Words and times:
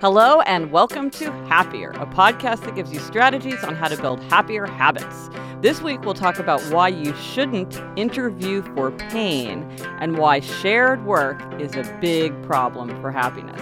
Hello, 0.00 0.40
and 0.40 0.72
welcome 0.72 1.10
to 1.10 1.30
Happier, 1.44 1.90
a 1.90 2.06
podcast 2.06 2.64
that 2.64 2.74
gives 2.74 2.90
you 2.90 2.98
strategies 3.00 3.62
on 3.62 3.74
how 3.74 3.86
to 3.86 4.00
build 4.00 4.18
happier 4.32 4.64
habits. 4.64 5.28
This 5.60 5.82
week, 5.82 6.00
we'll 6.00 6.14
talk 6.14 6.38
about 6.38 6.62
why 6.72 6.88
you 6.88 7.14
shouldn't 7.16 7.78
interview 7.98 8.62
for 8.74 8.92
pain 8.92 9.62
and 10.00 10.16
why 10.16 10.40
shared 10.40 11.04
work 11.04 11.42
is 11.60 11.74
a 11.76 11.82
big 12.00 12.32
problem 12.42 12.98
for 13.02 13.10
happiness. 13.10 13.60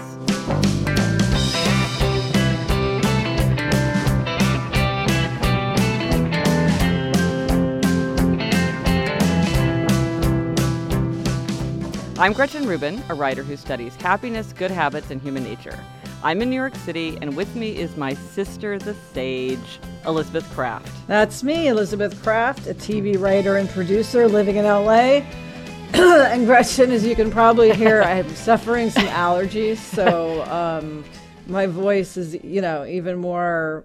I'm 12.17 12.33
Gretchen 12.33 12.65
Rubin, 12.65 13.03
a 13.09 13.15
writer 13.15 13.43
who 13.43 13.57
studies 13.57 13.97
happiness, 13.97 14.53
good 14.53 14.71
habits, 14.71 15.11
and 15.11 15.21
human 15.21 15.43
nature. 15.43 15.77
I'm 16.23 16.43
in 16.43 16.51
New 16.51 16.57
York 16.57 16.75
City, 16.75 17.17
and 17.21 17.37
with 17.37 17.55
me 17.55 17.77
is 17.77 17.97
my 17.97 18.15
sister, 18.15 18.77
the 18.77 18.95
sage, 19.15 19.79
Elizabeth 20.05 20.45
Craft. 20.53 20.91
That's 21.07 21.45
me, 21.45 21.69
Elizabeth 21.69 22.21
Craft, 22.25 22.67
a 22.67 22.75
TV 22.75 23.19
writer 23.19 23.57
and 23.57 23.69
producer 23.69 24.27
living 24.27 24.57
in 24.57 24.65
LA. 24.65 25.23
and 25.95 26.45
Gretchen, 26.45 26.91
as 26.91 27.07
you 27.07 27.15
can 27.15 27.31
probably 27.31 27.73
hear, 27.73 28.03
I'm 28.05 28.29
suffering 28.35 28.91
some 28.91 29.07
allergies, 29.07 29.77
so 29.77 30.43
um, 30.51 31.05
my 31.47 31.67
voice 31.67 32.17
is, 32.17 32.35
you 32.43 32.63
know, 32.63 32.85
even 32.85 33.19
more 33.19 33.85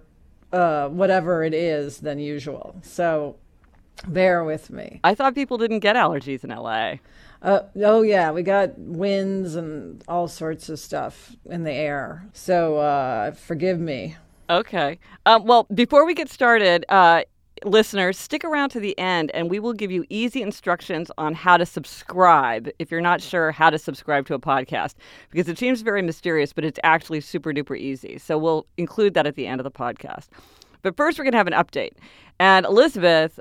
uh, 0.52 0.88
whatever 0.88 1.44
it 1.44 1.54
is 1.54 1.98
than 1.98 2.18
usual. 2.18 2.74
So 2.82 3.36
bear 4.08 4.42
with 4.42 4.70
me. 4.70 4.98
I 5.04 5.14
thought 5.14 5.36
people 5.36 5.56
didn't 5.56 5.80
get 5.80 5.94
allergies 5.94 6.42
in 6.42 6.50
LA. 6.50 6.96
Uh, 7.44 7.60
oh 7.84 8.00
yeah, 8.00 8.30
we 8.30 8.42
got 8.42 8.78
winds 8.78 9.54
and 9.54 10.02
all 10.08 10.26
sorts 10.26 10.70
of 10.70 10.78
stuff 10.78 11.36
in 11.44 11.62
the 11.62 11.72
air. 11.72 12.26
So 12.32 12.78
uh, 12.78 13.32
forgive 13.32 13.78
me. 13.78 14.16
Okay. 14.48 14.98
Um, 15.26 15.44
well, 15.44 15.66
before 15.74 16.06
we 16.06 16.14
get 16.14 16.30
started, 16.30 16.86
uh, 16.88 17.24
listeners, 17.64 18.18
stick 18.18 18.44
around 18.44 18.70
to 18.70 18.80
the 18.80 18.98
end, 18.98 19.30
and 19.32 19.50
we 19.50 19.58
will 19.58 19.74
give 19.74 19.90
you 19.90 20.06
easy 20.08 20.40
instructions 20.40 21.10
on 21.18 21.34
how 21.34 21.58
to 21.58 21.66
subscribe 21.66 22.70
if 22.78 22.90
you're 22.90 23.02
not 23.02 23.20
sure 23.20 23.52
how 23.52 23.68
to 23.68 23.78
subscribe 23.78 24.26
to 24.26 24.34
a 24.34 24.38
podcast, 24.38 24.94
because 25.30 25.46
it 25.46 25.58
seems 25.58 25.82
very 25.82 26.00
mysterious, 26.00 26.54
but 26.54 26.64
it's 26.64 26.80
actually 26.82 27.20
super 27.20 27.52
duper 27.52 27.78
easy. 27.78 28.16
So 28.16 28.38
we'll 28.38 28.66
include 28.78 29.12
that 29.14 29.26
at 29.26 29.34
the 29.34 29.46
end 29.46 29.60
of 29.60 29.64
the 29.64 29.70
podcast. 29.70 30.28
But 30.80 30.96
first, 30.96 31.18
we're 31.18 31.24
going 31.24 31.32
to 31.32 31.38
have 31.38 31.46
an 31.46 31.52
update. 31.52 31.92
And 32.40 32.64
Elizabeth, 32.64 33.38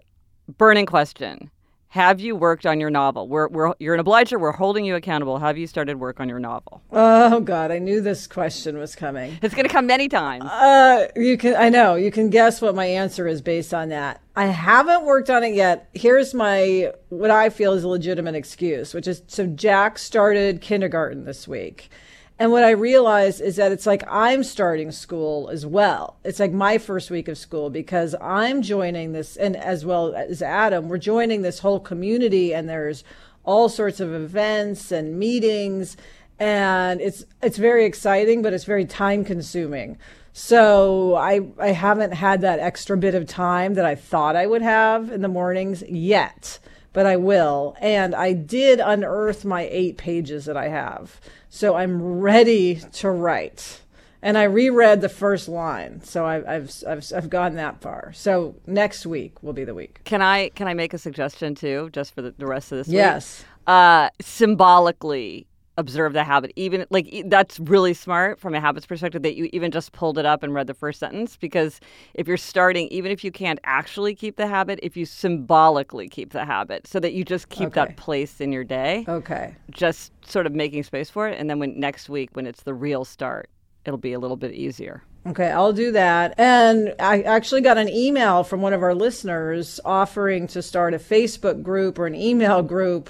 burning 0.58 0.86
question. 0.86 1.50
Have 1.94 2.20
you 2.20 2.36
worked 2.36 2.66
on 2.66 2.80
your 2.80 2.90
novel? 2.90 3.28
We're, 3.28 3.48
we're, 3.50 3.74
you're 3.78 3.94
an 3.94 4.00
obliger. 4.00 4.40
We're 4.40 4.52
holding 4.52 4.84
you 4.84 4.96
accountable. 4.96 5.38
Have 5.38 5.60
you 5.60 5.68
started 5.68 6.00
work 6.00 6.20
on 6.20 6.28
your 6.28 6.40
novel? 6.40 6.82
Oh 6.92 7.40
God, 7.40 7.70
I 7.70 7.78
knew 7.78 8.02
this 8.02 8.26
question 8.26 8.80
was 8.80 8.96
coming. 8.96 9.38
It's 9.44 9.54
going 9.54 9.68
to 9.68 9.72
come 9.72 9.86
many 9.86 10.10
times. 10.10 10.44
Uh, 10.44 11.10
you 11.16 11.38
can, 11.38 11.56
I 11.56 11.70
know, 11.70 11.94
you 11.94 12.10
can 12.10 12.32
guess 12.32 12.64
what 12.64 12.74
my 12.74 12.86
answer 12.86 13.28
is 13.28 13.44
based 13.44 13.76
on 13.76 13.90
that. 13.90 14.22
I 14.36 14.48
haven't 14.48 15.06
worked 15.06 15.30
on 15.30 15.44
it 15.44 15.54
yet. 15.54 15.88
Here's 15.94 16.34
my, 16.34 16.92
what 17.10 17.30
I 17.30 17.52
feel 17.52 17.74
is 17.74 17.84
a 17.84 17.88
legitimate 17.88 18.34
excuse, 18.34 18.96
which 18.96 19.06
is, 19.06 19.22
so 19.28 19.46
Jack 19.46 20.00
started 20.00 20.62
kindergarten 20.62 21.26
this 21.26 21.48
week. 21.48 21.92
And 22.40 22.52
what 22.52 22.64
I 22.64 22.72
realized 22.72 23.42
is 23.42 23.58
that 23.58 23.72
it's 23.72 23.86
like 23.86 24.04
I'm 24.10 24.44
starting 24.44 24.92
school 24.92 25.50
as 25.50 25.66
well. 25.66 26.18
It's 26.24 26.40
like 26.40 26.52
my 26.52 26.78
first 26.78 27.12
week 27.12 27.28
of 27.28 27.38
school 27.38 27.70
because 27.70 28.16
I'm 28.20 28.62
joining 28.62 29.14
this, 29.14 29.38
and 29.38 29.56
as 29.56 29.86
well 29.86 30.16
as 30.16 30.42
Adam, 30.42 30.90
we're 30.90 30.98
joining 30.98 31.44
this 31.44 31.60
whole 31.60 31.80
community, 31.80 32.54
and 32.54 32.68
there's 32.68 33.04
all 33.44 33.70
sorts 33.70 34.00
of 34.00 34.14
events 34.14 34.92
and 34.92 35.20
meetings, 35.20 35.96
and 36.40 37.00
it's 37.02 37.26
it's 37.42 37.58
very 37.58 37.86
exciting, 37.86 38.42
but 38.42 38.54
it's 38.54 38.66
very 38.66 38.86
time 38.86 39.24
consuming. 39.24 39.98
So 40.34 41.16
I 41.16 41.42
I 41.60 41.68
haven't 41.68 42.14
had 42.14 42.42
that 42.42 42.60
extra 42.60 42.98
bit 42.98 43.14
of 43.14 43.28
time 43.28 43.76
that 43.76 43.86
I 43.86 43.94
thought 43.94 44.36
I 44.36 44.48
would 44.48 44.64
have 44.64 45.12
in 45.12 45.22
the 45.22 45.28
mornings 45.28 45.84
yet, 45.88 46.58
but 46.94 47.06
I 47.06 47.18
will. 47.18 47.76
And 47.82 48.16
I 48.16 48.34
did 48.34 48.80
unearth 48.80 49.44
my 49.44 49.68
eight 49.70 49.98
pages 49.98 50.46
that 50.46 50.56
I 50.56 50.70
have. 50.70 51.20
So 51.50 51.76
I'm 51.76 52.02
ready 52.02 52.76
to 52.94 53.10
write. 53.10 53.82
And 54.22 54.38
I 54.38 54.44
reread 54.44 55.02
the 55.02 55.10
first 55.10 55.50
line, 55.50 56.02
so 56.02 56.26
I've, 56.26 56.48
I've 56.48 56.72
I've 56.88 57.12
I've 57.14 57.30
gone 57.30 57.56
that 57.56 57.82
far. 57.82 58.14
So 58.14 58.56
next 58.66 59.06
week 59.06 59.44
will 59.44 59.52
be 59.52 59.66
the 59.66 59.74
week. 59.74 60.00
Can 60.06 60.22
I 60.22 60.48
can 60.56 60.70
I 60.70 60.74
make 60.74 60.94
a 60.94 60.98
suggestion 60.98 61.56
too, 61.56 61.90
just 61.92 62.16
for 62.16 62.22
the, 62.22 62.34
the 62.38 62.48
rest 62.48 62.72
of 62.72 62.78
this 62.78 62.88
yes. 62.88 63.42
week? 63.42 63.48
Yes. 63.68 63.68
Uh, 63.68 64.10
symbolically 64.22 65.46
observe 65.78 66.14
the 66.14 66.24
habit 66.24 66.52
even 66.56 66.86
like 66.92 67.24
that's 67.26 67.60
really 67.60 67.94
smart 67.94 68.40
from 68.40 68.54
a 68.54 68.60
habits 68.60 68.86
perspective 68.86 69.24
that 69.24 69.36
you 69.36 69.50
even 69.54 69.72
just 69.72 69.92
pulled 69.92 70.18
it 70.20 70.26
up 70.26 70.44
and 70.44 70.54
read 70.54 70.68
the 70.68 70.74
first 70.74 71.00
sentence 71.00 71.36
because 71.36 71.80
if 72.14 72.28
you're 72.28 72.38
starting 72.38 72.88
even 72.90 73.12
if 73.12 73.24
you 73.24 73.32
can't 73.32 73.60
actually 73.64 74.14
keep 74.14 74.36
the 74.36 74.46
habit 74.46 74.80
if 74.84 74.96
you 74.96 75.06
symbolically 75.06 76.08
keep 76.08 76.32
the 76.32 76.46
habit 76.46 76.86
so 76.86 77.00
that 77.00 77.14
you 77.14 77.26
just 77.26 77.50
keep 77.50 77.68
okay. 77.68 77.86
that 77.86 77.98
place 77.98 78.40
in 78.40 78.52
your 78.52 78.64
day 78.64 79.04
okay 79.08 79.56
just 79.72 80.12
sort 80.24 80.46
of 80.46 80.54
making 80.54 80.84
space 80.84 81.10
for 81.10 81.28
it 81.28 81.40
and 81.40 81.50
then 81.50 81.58
when 81.58 81.80
next 81.80 82.08
week 82.08 82.30
when 82.34 82.46
it's 82.46 82.64
the 82.64 82.74
real 82.74 83.04
start 83.04 83.50
it'll 83.86 83.98
be 83.98 84.14
a 84.14 84.20
little 84.20 84.38
bit 84.38 84.52
easier 84.54 85.04
Okay, 85.26 85.50
I'll 85.50 85.72
do 85.72 85.92
that. 85.94 86.38
And 86.38 86.94
I 87.00 87.22
actually 87.22 87.62
got 87.62 87.78
an 87.78 87.88
email 87.88 88.44
from 88.44 88.62
one 88.62 88.74
of 88.74 88.84
our 88.84 88.94
listeners 88.94 89.80
offering 89.86 90.48
to 90.48 90.62
start 90.62 90.94
a 90.94 91.00
Facebook 91.00 91.64
group 91.64 91.98
or 91.98 92.06
an 92.06 92.16
email 92.16 92.62
group 92.62 93.10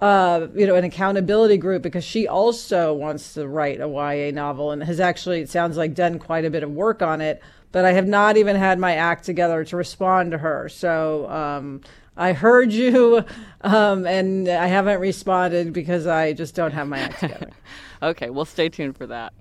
uh, 0.00 0.48
you 0.54 0.66
know, 0.66 0.74
an 0.74 0.84
accountability 0.84 1.56
group 1.56 1.82
because 1.82 2.04
she 2.04 2.26
also 2.26 2.92
wants 2.92 3.34
to 3.34 3.46
write 3.46 3.80
a 3.80 3.88
YA 3.88 4.30
novel 4.32 4.70
and 4.70 4.82
has 4.82 5.00
actually, 5.00 5.40
it 5.40 5.48
sounds 5.48 5.76
like, 5.76 5.94
done 5.94 6.18
quite 6.18 6.44
a 6.44 6.50
bit 6.50 6.62
of 6.62 6.70
work 6.70 7.02
on 7.02 7.20
it. 7.20 7.42
But 7.72 7.84
I 7.84 7.92
have 7.92 8.06
not 8.06 8.36
even 8.36 8.56
had 8.56 8.78
my 8.78 8.94
act 8.94 9.24
together 9.24 9.64
to 9.64 9.76
respond 9.76 10.30
to 10.30 10.38
her. 10.38 10.68
So 10.68 11.28
um, 11.28 11.80
I 12.16 12.32
heard 12.32 12.72
you, 12.72 13.24
um, 13.62 14.06
and 14.06 14.48
I 14.48 14.66
haven't 14.66 15.00
responded 15.00 15.72
because 15.72 16.06
I 16.06 16.32
just 16.32 16.54
don't 16.54 16.72
have 16.72 16.88
my 16.88 17.00
act 17.00 17.20
together. 17.20 17.50
okay, 18.02 18.30
well, 18.30 18.44
stay 18.44 18.68
tuned 18.68 18.96
for 18.96 19.06
that. 19.06 19.32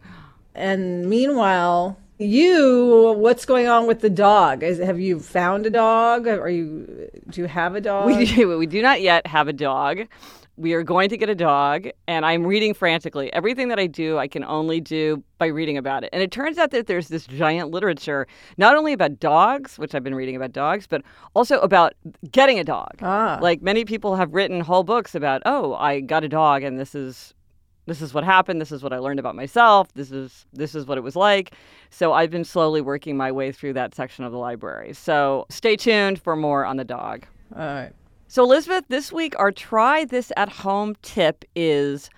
And 0.55 1.09
meanwhile, 1.09 1.97
you, 2.19 3.15
what's 3.17 3.45
going 3.45 3.67
on 3.67 3.87
with 3.87 4.01
the 4.01 4.09
dog? 4.09 4.63
Is, 4.63 4.79
have 4.79 4.99
you 4.99 5.19
found 5.19 5.65
a 5.65 5.69
dog? 5.69 6.27
Are 6.27 6.49
you 6.49 7.09
do 7.29 7.41
you 7.41 7.47
have 7.47 7.75
a 7.75 7.81
dog? 7.81 8.05
We 8.05 8.25
do, 8.25 8.57
we 8.57 8.67
do 8.67 8.81
not 8.81 9.01
yet 9.01 9.27
have 9.27 9.47
a 9.47 9.53
dog. 9.53 10.07
We 10.55 10.73
are 10.73 10.83
going 10.83 11.09
to 11.09 11.17
get 11.17 11.29
a 11.29 11.35
dog, 11.35 11.87
and 12.07 12.25
I'm 12.25 12.45
reading 12.45 12.75
frantically. 12.75 13.33
Everything 13.33 13.69
that 13.69 13.79
I 13.79 13.87
do, 13.87 14.19
I 14.19 14.27
can 14.27 14.43
only 14.43 14.79
do 14.79 15.23
by 15.39 15.47
reading 15.47 15.77
about 15.77 16.03
it. 16.03 16.11
And 16.13 16.21
it 16.21 16.31
turns 16.31 16.59
out 16.59 16.69
that 16.71 16.85
there's 16.85 17.07
this 17.07 17.25
giant 17.25 17.71
literature, 17.71 18.27
not 18.57 18.75
only 18.75 18.93
about 18.93 19.19
dogs, 19.19 19.79
which 19.79 19.95
I've 19.95 20.03
been 20.03 20.13
reading 20.13 20.35
about 20.35 20.51
dogs, 20.51 20.85
but 20.85 21.01
also 21.33 21.59
about 21.61 21.93
getting 22.31 22.59
a 22.59 22.63
dog. 22.63 22.99
Ah. 23.01 23.39
Like 23.41 23.63
many 23.63 23.83
people 23.83 24.15
have 24.15 24.33
written 24.35 24.61
whole 24.61 24.83
books 24.83 25.15
about, 25.15 25.41
oh, 25.47 25.73
I 25.73 26.01
got 26.01 26.23
a 26.23 26.29
dog, 26.29 26.61
and 26.61 26.79
this 26.79 26.93
is 26.93 27.33
this 27.85 28.01
is 28.01 28.13
what 28.13 28.23
happened 28.23 28.61
this 28.61 28.71
is 28.71 28.81
what 28.81 28.93
i 28.93 28.97
learned 28.97 29.19
about 29.19 29.35
myself 29.35 29.91
this 29.93 30.09
is 30.09 30.45
this 30.53 30.73
is 30.73 30.85
what 30.85 30.97
it 30.97 31.01
was 31.01 31.17
like 31.17 31.53
so 31.89 32.13
i've 32.13 32.31
been 32.31 32.45
slowly 32.45 32.79
working 32.79 33.17
my 33.17 33.29
way 33.29 33.51
through 33.51 33.73
that 33.73 33.93
section 33.93 34.23
of 34.23 34.31
the 34.31 34.37
library 34.37 34.93
so 34.93 35.45
stay 35.49 35.75
tuned 35.75 36.17
for 36.21 36.35
more 36.37 36.65
on 36.65 36.77
the 36.77 36.85
dog 36.85 37.25
All 37.53 37.61
right. 37.61 37.91
So 38.33 38.43
elizabeth 38.43 38.83
this 38.87 39.11
week 39.11 39.37
our 39.37 39.51
try 39.51 40.05
this 40.05 40.31
at 40.35 40.49
home 40.49 40.95
tip 41.03 41.45
is 41.55 42.09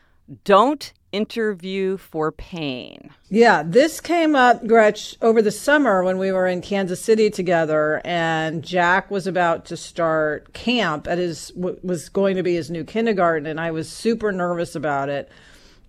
don't 0.45 0.93
interview 1.11 1.97
for 1.97 2.31
pain 2.31 3.09
Yeah, 3.29 3.63
this 3.65 3.99
came 3.99 4.35
up, 4.35 4.65
Gretch, 4.65 5.17
over 5.21 5.41
the 5.41 5.51
summer 5.51 6.03
when 6.03 6.17
we 6.17 6.31
were 6.31 6.47
in 6.47 6.61
Kansas 6.61 7.01
City 7.01 7.29
together, 7.29 8.01
and 8.05 8.63
Jack 8.63 9.11
was 9.11 9.27
about 9.27 9.65
to 9.65 9.75
start 9.75 10.53
camp 10.53 11.07
at 11.07 11.17
his 11.17 11.51
was 11.55 12.07
going 12.07 12.35
to 12.37 12.43
be 12.43 12.55
his 12.55 12.69
new 12.69 12.83
kindergarten, 12.83 13.45
and 13.47 13.59
I 13.59 13.71
was 13.71 13.89
super 13.89 14.31
nervous 14.31 14.75
about 14.75 15.09
it. 15.09 15.29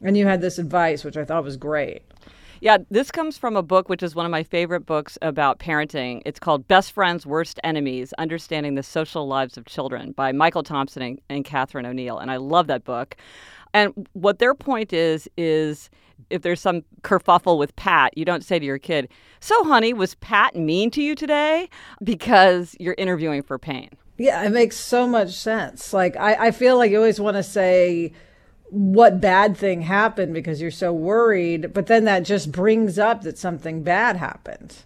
And 0.02 0.16
you 0.16 0.26
had 0.26 0.40
this 0.40 0.58
advice, 0.58 1.04
which 1.04 1.16
I 1.16 1.24
thought 1.24 1.44
was 1.44 1.56
great. 1.56 2.02
Yeah, 2.60 2.78
this 2.90 3.10
comes 3.10 3.36
from 3.36 3.56
a 3.56 3.62
book 3.62 3.88
which 3.88 4.02
is 4.02 4.14
one 4.14 4.24
of 4.24 4.30
my 4.30 4.42
favorite 4.42 4.86
books 4.86 5.18
about 5.20 5.58
parenting. 5.58 6.22
It's 6.24 6.40
called 6.40 6.66
Best 6.66 6.92
Friends, 6.92 7.26
Worst 7.26 7.60
Enemies 7.62 8.14
Understanding 8.18 8.74
the 8.76 8.82
Social 8.82 9.26
Lives 9.26 9.56
of 9.56 9.66
Children 9.66 10.12
by 10.12 10.32
Michael 10.32 10.62
Thompson 10.62 11.02
and, 11.02 11.20
and 11.28 11.44
Catherine 11.44 11.84
O'Neill. 11.84 12.18
And 12.18 12.30
I 12.30 12.36
love 12.36 12.66
that 12.68 12.84
book. 12.84 13.16
And 13.74 14.08
what 14.14 14.38
their 14.38 14.54
point 14.54 14.92
is, 14.92 15.28
is 15.36 15.90
if 16.30 16.40
there's 16.42 16.60
some 16.60 16.82
kerfuffle 17.02 17.58
with 17.58 17.76
Pat, 17.76 18.16
you 18.16 18.24
don't 18.24 18.44
say 18.44 18.58
to 18.58 18.64
your 18.64 18.78
kid, 18.78 19.08
So, 19.40 19.64
honey, 19.64 19.92
was 19.92 20.14
Pat 20.16 20.56
mean 20.56 20.90
to 20.92 21.02
you 21.02 21.14
today? 21.14 21.68
Because 22.02 22.74
you're 22.80 22.94
interviewing 22.96 23.42
for 23.42 23.58
pain. 23.58 23.90
Yeah, 24.18 24.42
it 24.44 24.50
makes 24.50 24.76
so 24.76 25.06
much 25.06 25.34
sense. 25.34 25.92
Like 25.92 26.16
I, 26.16 26.46
I 26.46 26.50
feel 26.50 26.78
like 26.78 26.90
you 26.90 26.96
always 26.96 27.20
want 27.20 27.36
to 27.36 27.42
say 27.42 28.12
what 28.70 29.20
bad 29.20 29.56
thing 29.56 29.82
happened 29.82 30.34
because 30.34 30.60
you're 30.60 30.70
so 30.70 30.92
worried, 30.92 31.72
but 31.72 31.86
then 31.86 32.04
that 32.04 32.20
just 32.20 32.50
brings 32.50 32.98
up 32.98 33.22
that 33.22 33.38
something 33.38 33.82
bad 33.82 34.16
happened. 34.16 34.76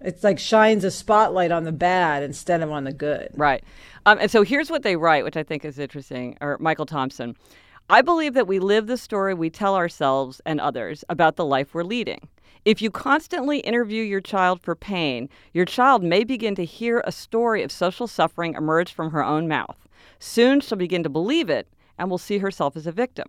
It's 0.00 0.24
like 0.24 0.38
shines 0.38 0.84
a 0.84 0.90
spotlight 0.90 1.52
on 1.52 1.64
the 1.64 1.72
bad 1.72 2.22
instead 2.22 2.62
of 2.62 2.70
on 2.70 2.84
the 2.84 2.92
good. 2.92 3.30
Right. 3.34 3.62
Um, 4.06 4.18
and 4.18 4.30
so 4.30 4.42
here's 4.42 4.70
what 4.70 4.82
they 4.82 4.96
write, 4.96 5.24
which 5.24 5.36
I 5.36 5.42
think 5.42 5.64
is 5.64 5.78
interesting, 5.78 6.38
or 6.40 6.56
Michael 6.58 6.86
Thompson. 6.86 7.36
I 7.90 8.02
believe 8.02 8.34
that 8.34 8.46
we 8.46 8.60
live 8.60 8.86
the 8.86 8.96
story 8.96 9.34
we 9.34 9.50
tell 9.50 9.74
ourselves 9.74 10.40
and 10.46 10.60
others 10.60 11.04
about 11.08 11.36
the 11.36 11.44
life 11.44 11.74
we're 11.74 11.82
leading. 11.82 12.28
If 12.64 12.80
you 12.80 12.90
constantly 12.90 13.58
interview 13.60 14.02
your 14.02 14.20
child 14.20 14.60
for 14.60 14.74
pain, 14.74 15.28
your 15.52 15.64
child 15.64 16.02
may 16.02 16.24
begin 16.24 16.54
to 16.54 16.64
hear 16.64 17.02
a 17.04 17.12
story 17.12 17.62
of 17.62 17.72
social 17.72 18.06
suffering 18.06 18.54
emerge 18.54 18.92
from 18.92 19.10
her 19.10 19.24
own 19.24 19.48
mouth. 19.48 19.88
Soon 20.18 20.60
she'll 20.60 20.78
begin 20.78 21.02
to 21.02 21.08
believe 21.08 21.50
it 21.50 21.66
and 22.00 22.10
will 22.10 22.18
see 22.18 22.38
herself 22.38 22.76
as 22.76 22.86
a 22.86 22.92
victim. 22.92 23.28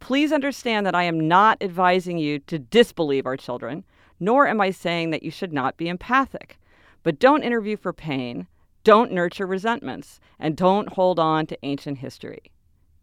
Please 0.00 0.32
understand 0.32 0.84
that 0.84 0.94
I 0.94 1.04
am 1.04 1.28
not 1.28 1.56
advising 1.62 2.18
you 2.18 2.40
to 2.40 2.58
disbelieve 2.58 3.24
our 3.24 3.36
children, 3.36 3.84
nor 4.18 4.46
am 4.46 4.60
I 4.60 4.72
saying 4.72 5.10
that 5.10 5.22
you 5.22 5.30
should 5.30 5.52
not 5.52 5.76
be 5.76 5.88
empathic. 5.88 6.58
But 7.02 7.18
don't 7.18 7.44
interview 7.44 7.76
for 7.76 7.92
pain, 7.92 8.46
don't 8.84 9.12
nurture 9.12 9.46
resentments, 9.46 10.20
and 10.38 10.56
don't 10.56 10.92
hold 10.92 11.18
on 11.18 11.46
to 11.46 11.58
ancient 11.62 11.98
history. 11.98 12.50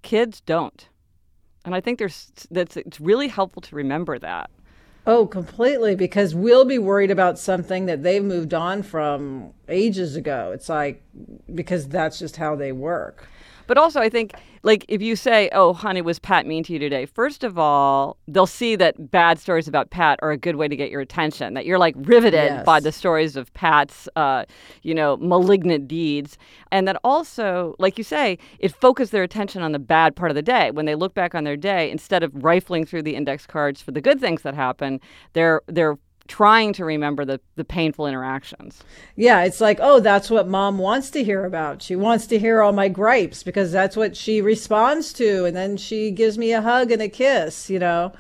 Kids 0.04 0.42
don't. 0.42 0.90
And 1.66 1.74
I 1.74 1.82
think 1.82 2.00
there's 2.00 2.32
that's 2.52 2.78
it's 2.78 3.00
really 3.00 3.28
helpful 3.28 3.62
to 3.64 3.76
remember 3.76 4.20
that. 4.20 4.50
Oh, 5.06 5.26
completely. 5.26 5.96
Because 5.96 6.36
we'll 6.36 6.66
be 6.66 6.78
worried 6.78 7.12
about 7.12 7.40
something 7.40 7.86
that 7.86 8.04
they've 8.04 8.24
moved 8.24 8.54
on 8.54 8.84
from 8.84 9.54
ages 9.70 10.18
ago. 10.18 10.52
It's 10.54 10.68
like, 10.70 11.02
because 11.54 11.88
that's 11.88 12.20
just 12.20 12.36
how 12.36 12.56
they 12.56 12.74
work. 12.74 13.28
But 13.68 13.78
also, 13.78 14.00
I 14.00 14.10
think, 14.10 14.34
like, 14.64 14.86
if 14.88 15.02
you 15.02 15.16
say, 15.16 15.50
oh, 15.54 15.74
honey, 15.74 16.02
was 16.02 16.20
Pat 16.20 16.46
mean 16.46 16.64
to 16.64 16.74
you 16.74 16.80
today? 16.80 17.06
First 17.06 17.44
of 17.44 17.58
all, 17.60 18.18
they'll 18.28 18.48
see 18.48 18.76
that 18.78 19.12
bad 19.12 19.40
stories 19.40 19.68
about 19.68 19.90
Pat 19.90 20.20
are 20.22 20.32
a 20.32 20.38
good 20.38 20.56
way 20.56 20.68
to 20.68 20.76
get 20.76 20.90
your 20.90 21.02
attention, 21.02 21.54
that 21.54 21.66
you're 21.66 21.78
like 21.78 21.96
riveted 21.98 22.34
Yes. 22.34 22.66
by 22.66 22.80
the 22.80 22.92
stories 22.92 23.36
of 23.36 23.54
Pat's, 23.54 24.08
uh, 24.16 24.46
you 24.84 24.94
know, 24.96 25.18
malignant 25.18 25.88
deeds. 25.88 26.38
And 26.72 26.88
that 26.88 26.98
also, 27.04 27.76
like 27.78 27.98
you 27.98 28.04
say, 28.04 28.38
it 28.60 28.74
focused 28.74 29.12
their 29.12 29.24
attention 29.24 29.62
on 29.62 29.72
the 29.74 29.80
bad 29.80 30.16
part 30.16 30.32
of 30.32 30.36
the 30.36 30.42
day. 30.42 30.72
When 30.72 30.86
they 30.86 30.96
look 30.96 31.14
back 31.14 31.36
on 31.36 31.44
their 31.44 31.58
day, 31.58 31.92
instead 31.92 32.24
of 32.24 32.32
rifling 32.34 32.86
through 32.86 33.04
the 33.04 33.16
index 33.16 33.46
cards 33.46 33.82
for 33.82 33.92
the 33.92 34.02
good 34.02 34.20
things 34.20 34.42
that 34.42 34.54
happen, 34.56 35.00
they're, 35.34 35.62
they're, 35.68 35.98
trying 36.28 36.74
to 36.74 36.86
remember 36.86 37.26
the, 37.26 37.40
the 37.56 37.64
painful 37.64 38.08
interactions. 38.08 38.84
Yeah, 39.16 39.44
it's 39.44 39.62
like, 39.62 39.80
oh, 39.82 40.00
that's 40.00 40.30
what 40.30 40.48
mom 40.48 40.78
wants 40.78 41.10
to 41.12 41.24
hear 41.24 41.46
about. 41.46 41.82
She 41.82 41.96
wants 41.96 42.28
to 42.28 42.40
hear 42.40 42.62
all 42.62 42.74
my 42.74 42.90
gripes 42.90 43.44
because 43.44 43.72
that's 43.72 43.96
what 43.96 44.16
she 44.16 44.42
responds 44.42 45.14
to. 45.14 45.46
And 45.46 45.56
then 45.56 45.78
she 45.78 46.12
gives 46.12 46.38
me 46.38 46.52
a 46.52 46.62
hug 46.62 46.92
and 46.92 47.02
a 47.02 47.10
kiss, 47.10 47.70
you 47.70 47.80
know? 47.80 48.14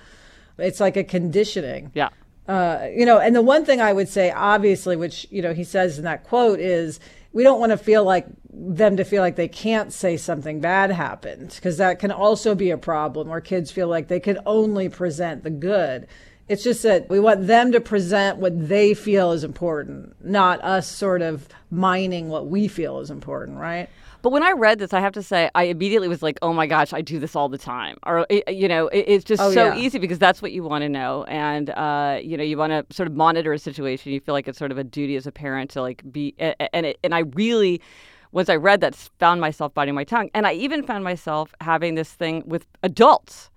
It's 0.58 0.80
like 0.80 0.98
a 0.98 1.04
conditioning. 1.04 1.92
Yeah. 1.94 2.10
Uh, 2.48 2.88
you 2.96 3.06
know, 3.06 3.20
and 3.20 3.36
the 3.36 3.42
one 3.42 3.66
thing 3.66 3.82
I 3.82 3.92
would 3.92 4.08
say, 4.08 4.32
obviously, 4.32 4.96
which, 4.96 5.28
you 5.30 5.42
know, 5.42 5.54
he 5.54 5.64
says 5.64 5.98
in 5.98 6.06
that 6.06 6.24
quote 6.24 6.60
is 6.60 7.00
we 7.34 7.44
don't 7.44 7.60
want 7.60 7.72
to 7.72 7.78
feel 7.78 8.04
like 8.04 8.26
them 8.50 8.98
to 8.98 9.04
feel 9.04 9.22
like 9.22 9.36
they 9.36 9.48
can't 9.48 9.94
say 9.94 10.18
something 10.18 10.60
bad 10.60 10.90
happened 10.90 11.52
because 11.56 11.78
that 11.78 12.00
can 12.00 12.12
also 12.12 12.56
be 12.56 12.72
a 12.72 12.78
problem 12.78 13.28
where 13.28 13.42
kids 13.42 13.70
feel 13.70 13.88
like 13.88 14.08
they 14.08 14.20
can 14.20 14.40
only 14.46 14.90
present 14.90 15.44
the 15.44 15.50
good. 15.50 16.08
It's 16.50 16.64
just 16.64 16.82
that 16.84 17.10
we 17.10 17.20
want 17.20 17.48
them 17.48 17.74
to 17.74 17.82
present 17.82 18.38
what 18.38 18.70
they 18.70 18.94
feel 18.94 19.32
is 19.34 19.44
important, 19.44 20.16
not 20.24 20.64
us 20.64 20.88
sort 20.90 21.22
of 21.22 21.50
mining 21.70 22.30
what 22.30 22.48
we 22.48 22.68
feel 22.70 23.00
is 23.00 23.10
important, 23.12 23.58
right? 23.58 23.90
But 24.22 24.32
when 24.32 24.44
I 24.44 24.52
read 24.54 24.80
this, 24.80 24.94
I 24.94 25.00
have 25.02 25.14
to 25.14 25.24
say, 25.24 25.50
I 25.56 25.64
immediately 25.66 26.08
was 26.08 26.24
like, 26.24 26.40
"Oh 26.42 26.52
my 26.52 26.66
gosh, 26.66 26.92
I 26.92 27.02
do 27.02 27.20
this 27.20 27.36
all 27.36 27.50
the 27.50 27.58
time." 27.58 27.98
Or 28.06 28.26
you 28.48 28.68
know, 28.68 28.88
it's 28.88 29.24
just 29.24 29.42
Oh, 29.42 29.52
so 29.52 29.68
yeah. 29.68 29.78
easy 29.78 30.00
because 30.00 30.20
that's 30.20 30.42
what 30.42 30.52
you 30.52 30.64
want 30.64 30.82
to 30.84 30.90
know, 30.90 31.24
and 31.26 31.70
uh, 31.70 32.20
you 32.22 32.36
know, 32.38 32.44
you 32.44 32.58
want 32.58 32.72
to 32.72 32.96
sort 32.96 33.08
of 33.08 33.16
monitor 33.16 33.54
a 33.54 33.60
situation. 33.60 34.12
You 34.12 34.20
feel 34.20 34.34
like 34.34 34.48
it's 34.48 34.58
sort 34.58 34.72
of 34.72 34.78
a 34.78 34.84
duty 34.84 35.18
as 35.18 35.28
a 35.28 35.32
parent 35.32 35.70
to 35.72 35.82
like 35.82 36.02
be, 36.12 36.34
and 36.40 36.86
it, 36.86 36.98
and 37.04 37.14
I 37.14 37.20
really. 37.20 37.82
Once 38.34 38.50
I 38.50 38.58
read 38.58 38.82
that, 38.82 38.94
found 39.20 39.40
myself 39.40 39.74
biting 39.74 39.96
my 39.96 40.04
tongue, 40.04 40.30
and 40.34 40.46
I 40.46 40.52
even 40.54 40.84
found 40.84 41.02
myself 41.04 41.56
having 41.62 41.96
this 41.96 42.12
thing 42.12 42.44
with 42.46 42.68
adults. 42.84 43.50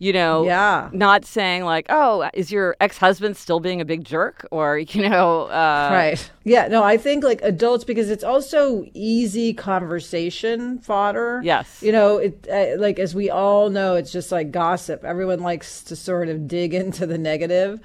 You 0.00 0.12
know, 0.12 0.44
Yeah. 0.44 0.90
not 0.92 1.24
saying 1.24 1.64
like, 1.64 1.86
"Oh, 1.88 2.30
is 2.32 2.52
your 2.52 2.76
ex-husband 2.80 3.36
still 3.36 3.58
being 3.58 3.80
a 3.80 3.84
big 3.84 4.04
jerk?" 4.04 4.46
or 4.52 4.78
you 4.94 5.08
know, 5.08 5.42
uh, 5.48 5.88
right. 5.92 6.30
Yeah, 6.44 6.68
no, 6.68 6.84
I 6.84 6.96
think 6.96 7.24
like 7.24 7.40
adults 7.42 7.82
because 7.84 8.08
it's 8.08 8.22
also 8.22 8.84
easy 8.94 9.52
conversation 9.52 10.78
fodder. 10.78 11.40
Yes. 11.42 11.82
You 11.82 11.92
know, 11.92 12.18
it 12.18 12.46
uh, 12.50 12.80
like 12.80 12.98
as 12.98 13.14
we 13.14 13.28
all 13.30 13.70
know, 13.70 13.94
it's 13.96 14.12
just 14.12 14.30
like 14.30 14.50
gossip. 14.52 15.04
Everyone 15.04 15.40
likes 15.40 15.82
to 15.84 15.96
sort 15.96 16.28
of 16.28 16.46
dig 16.46 16.74
into 16.82 17.06
the 17.06 17.18
negative. 17.18 17.80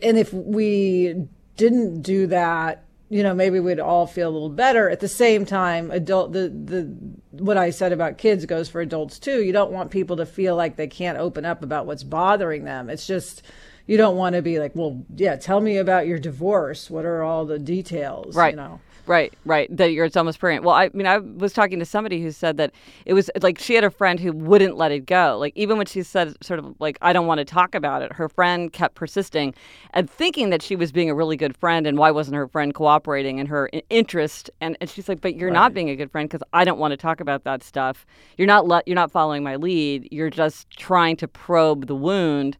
And 0.00 0.16
if 0.16 0.32
we 0.32 1.26
didn't 1.56 2.02
do 2.02 2.28
that, 2.28 2.84
you 3.10 3.22
know, 3.22 3.34
maybe 3.34 3.58
we'd 3.58 3.80
all 3.80 4.06
feel 4.06 4.28
a 4.28 4.30
little 4.30 4.50
better. 4.50 4.90
At 4.90 5.00
the 5.00 5.08
same 5.08 5.46
time, 5.46 5.90
adult 5.90 6.32
the 6.32 6.48
the 6.48 6.94
what 7.30 7.56
I 7.56 7.70
said 7.70 7.92
about 7.92 8.18
kids 8.18 8.44
goes 8.46 8.68
for 8.68 8.80
adults 8.80 9.18
too. 9.18 9.42
You 9.42 9.52
don't 9.52 9.72
want 9.72 9.90
people 9.90 10.16
to 10.16 10.26
feel 10.26 10.56
like 10.56 10.76
they 10.76 10.86
can't 10.86 11.18
open 11.18 11.44
up 11.44 11.62
about 11.62 11.86
what's 11.86 12.04
bothering 12.04 12.64
them. 12.64 12.90
It's 12.90 13.06
just 13.06 13.42
you 13.86 13.96
don't 13.96 14.16
want 14.16 14.34
to 14.34 14.42
be 14.42 14.58
like, 14.58 14.72
well, 14.74 15.02
yeah, 15.16 15.36
tell 15.36 15.60
me 15.60 15.78
about 15.78 16.06
your 16.06 16.18
divorce. 16.18 16.90
What 16.90 17.06
are 17.06 17.22
all 17.22 17.46
the 17.46 17.58
details? 17.58 18.36
Right. 18.36 18.52
You 18.52 18.56
know. 18.56 18.80
Right, 19.08 19.32
right. 19.46 19.74
That 19.74 19.92
you're 19.92 20.04
it's 20.04 20.18
almost 20.18 20.38
preying. 20.38 20.62
Well, 20.62 20.74
I 20.74 20.90
mean, 20.92 21.06
I 21.06 21.16
was 21.16 21.54
talking 21.54 21.78
to 21.78 21.86
somebody 21.86 22.20
who 22.20 22.30
said 22.30 22.58
that 22.58 22.72
it 23.06 23.14
was 23.14 23.30
like 23.40 23.58
she 23.58 23.74
had 23.74 23.82
a 23.82 23.90
friend 23.90 24.20
who 24.20 24.32
wouldn't 24.32 24.76
let 24.76 24.92
it 24.92 25.06
go. 25.06 25.38
Like 25.40 25.56
even 25.56 25.78
when 25.78 25.86
she 25.86 26.02
said 26.02 26.36
sort 26.44 26.58
of 26.58 26.74
like 26.78 26.98
I 27.00 27.14
don't 27.14 27.26
want 27.26 27.38
to 27.38 27.46
talk 27.46 27.74
about 27.74 28.02
it, 28.02 28.12
her 28.12 28.28
friend 28.28 28.70
kept 28.70 28.96
persisting 28.96 29.54
and 29.94 30.10
thinking 30.10 30.50
that 30.50 30.60
she 30.60 30.76
was 30.76 30.92
being 30.92 31.08
a 31.08 31.14
really 31.14 31.38
good 31.38 31.56
friend 31.56 31.86
and 31.86 31.96
why 31.96 32.10
wasn't 32.10 32.36
her 32.36 32.48
friend 32.48 32.74
cooperating 32.74 33.38
in 33.38 33.46
her 33.46 33.70
interest? 33.88 34.50
And, 34.60 34.76
and 34.78 34.90
she's 34.90 35.08
like, 35.08 35.22
but 35.22 35.36
you're 35.36 35.50
not 35.50 35.72
being 35.72 35.88
a 35.88 35.96
good 35.96 36.10
friend 36.10 36.28
because 36.28 36.46
I 36.52 36.64
don't 36.64 36.78
want 36.78 36.92
to 36.92 36.98
talk 36.98 37.20
about 37.20 37.44
that 37.44 37.62
stuff. 37.62 38.04
You're 38.36 38.46
not 38.46 38.68
let 38.68 38.86
you're 38.86 38.94
not 38.94 39.10
following 39.10 39.42
my 39.42 39.56
lead. 39.56 40.08
You're 40.10 40.28
just 40.28 40.68
trying 40.76 41.16
to 41.16 41.26
probe 41.26 41.86
the 41.86 41.96
wound, 41.96 42.58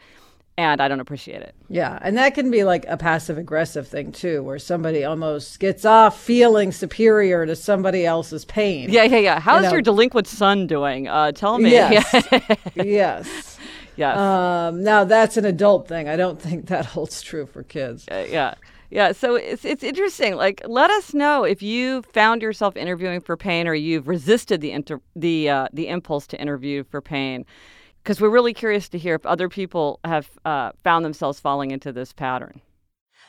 and 0.59 0.81
I 0.81 0.89
don't 0.89 0.99
appreciate 0.99 1.41
it. 1.41 1.55
Yeah, 1.69 2.01
and 2.03 2.19
that 2.19 2.35
can 2.35 2.51
be 2.51 2.65
like 2.65 2.85
a 2.89 2.97
passive 2.97 3.39
aggressive 3.39 3.87
thing 3.87 4.11
too, 4.11 4.43
where 4.43 4.59
somebody 4.59 5.05
almost 5.05 5.61
gets 5.61 5.85
off 5.85 6.21
feeling 6.21 6.73
superior 6.73 7.47
to 7.47 7.55
somebody 7.55 8.05
else's 8.05 8.45
pain. 8.45 8.91
Yeah, 8.91 9.05
yeah, 9.05 9.19
yeah. 9.19 9.41
How's 9.41 9.63
know- 9.63 9.71
your 9.71 9.83
delinquent 9.83 10.27
son 10.27 10.67
doing? 10.67 11.07
Uh, 11.07 11.31
tell 11.31 11.59
me. 11.59 11.71
Yes. 11.71 12.27
yes. 12.75 13.59
Yes. 13.95 14.19
Um, 14.19 14.83
now 14.83 15.05
that's 15.05 15.37
an 15.37 15.45
adult 15.45 15.87
thing. 15.87 16.09
I 16.09 16.17
don't 16.17 16.43
think 16.43 16.67
that 16.67 16.87
holds 16.95 17.23
true 17.23 17.47
for 17.47 17.63
kids. 17.63 18.07
Uh, 18.11 18.27
yeah. 18.29 18.55
Yeah, 18.91 19.13
so 19.13 19.37
it's 19.37 19.65
it's 19.67 19.85
interesting. 19.85 20.35
Like, 20.35 20.63
let 20.67 20.91
us 20.91 21.13
know 21.13 21.45
if 21.45 21.63
you 21.63 22.03
found 22.03 22.41
yourself 22.41 22.75
interviewing 22.75 23.21
for 23.21 23.37
pain, 23.37 23.69
or 23.69 23.75
you've 23.75 24.09
resisted 24.09 24.63
the 24.63 24.73
inter- 24.73 25.03
the 25.15 25.51
uh, 25.51 25.69
the 25.75 25.89
impulse 25.89 26.27
to 26.29 26.41
interview 26.41 26.85
for 26.85 27.03
pain, 27.03 27.45
because 28.09 28.23
we're 28.23 28.31
really 28.31 28.55
curious 28.55 28.89
to 28.89 28.97
hear 28.97 29.17
if 29.17 29.27
other 29.27 29.51
people 29.51 30.01
have 30.03 30.31
uh, 30.47 30.73
found 30.83 31.05
themselves 31.05 31.39
falling 31.39 31.73
into 31.73 31.93
this 31.93 32.11
pattern. 32.11 32.63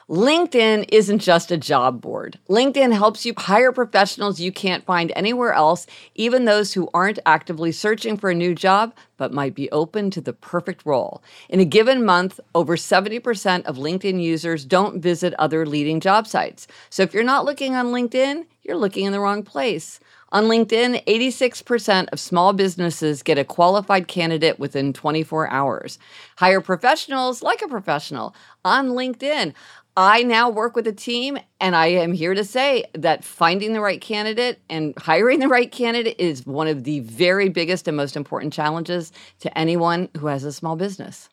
LinkedIn 0.10 0.86
isn't 0.90 1.20
just 1.20 1.52
a 1.52 1.58
job 1.58 2.00
board. 2.00 2.40
LinkedIn 2.50 2.94
helps 2.94 3.26
you 3.26 3.34
hire 3.38 3.74
professionals 3.74 4.40
you 4.40 4.54
can't 4.54 4.86
find 4.86 5.12
anywhere 5.18 5.52
else, 5.52 5.86
even 6.16 6.46
those 6.46 6.74
who 6.74 6.90
aren't 6.94 7.20
actively 7.26 7.74
searching 7.74 8.16
for 8.16 8.30
a 8.30 8.34
new 8.34 8.56
job 8.56 8.94
but 9.18 9.34
might 9.34 9.54
be 9.54 9.70
open 9.72 10.10
to 10.12 10.22
the 10.22 10.32
perfect 10.32 10.86
role. 10.86 11.22
In 11.50 11.60
a 11.60 11.66
given 11.66 12.06
month, 12.06 12.40
over 12.56 12.78
70% 12.78 13.66
of 13.66 13.76
LinkedIn 13.76 14.24
users 14.24 14.64
don't 14.64 15.02
visit 15.02 15.34
other 15.38 15.66
leading 15.66 16.00
job 16.00 16.26
sites. 16.26 16.68
So 16.90 17.04
if 17.04 17.14
you're 17.14 17.22
not 17.22 17.44
looking 17.44 17.76
on 17.76 17.88
LinkedIn, 17.88 18.46
you're 18.64 18.78
looking 18.78 19.04
in 19.04 19.12
the 19.12 19.20
wrong 19.20 19.44
place. 19.44 20.00
On 20.32 20.44
LinkedIn, 20.44 21.04
86% 21.06 22.10
of 22.12 22.20
small 22.20 22.54
businesses 22.54 23.24
get 23.24 23.40
a 23.40 23.44
qualified 23.44 24.08
candidate 24.08 24.60
within 24.60 24.94
24 24.94 25.50
hours. 25.50 25.98
Hire 26.38 26.62
professionals 26.62 27.42
like 27.42 27.64
a 27.64 27.68
professional 27.68 28.36
on 28.64 28.90
LinkedIn. 28.90 29.54
I 29.98 30.22
now 30.22 30.50
work 30.50 30.76
with 30.76 30.86
a 30.86 30.94
team, 30.94 31.40
and 31.60 31.76
I 31.76 31.88
am 31.88 32.14
here 32.14 32.36
to 32.36 32.46
say 32.46 32.86
that 32.94 33.24
finding 33.24 33.74
the 33.74 33.82
right 33.82 34.00
candidate 34.00 34.60
and 34.70 34.94
hiring 34.98 35.40
the 35.40 35.48
right 35.48 35.72
candidate 35.72 36.20
is 36.20 36.46
one 36.46 36.68
of 36.68 36.84
the 36.84 37.00
very 37.00 37.50
biggest 37.50 37.88
and 37.88 37.98
most 37.98 38.16
important 38.16 38.54
challenges 38.54 39.12
to 39.40 39.58
anyone 39.58 40.10
who 40.18 40.28
has 40.28 40.44
a 40.44 40.54
small 40.54 40.76
business. 40.76 41.28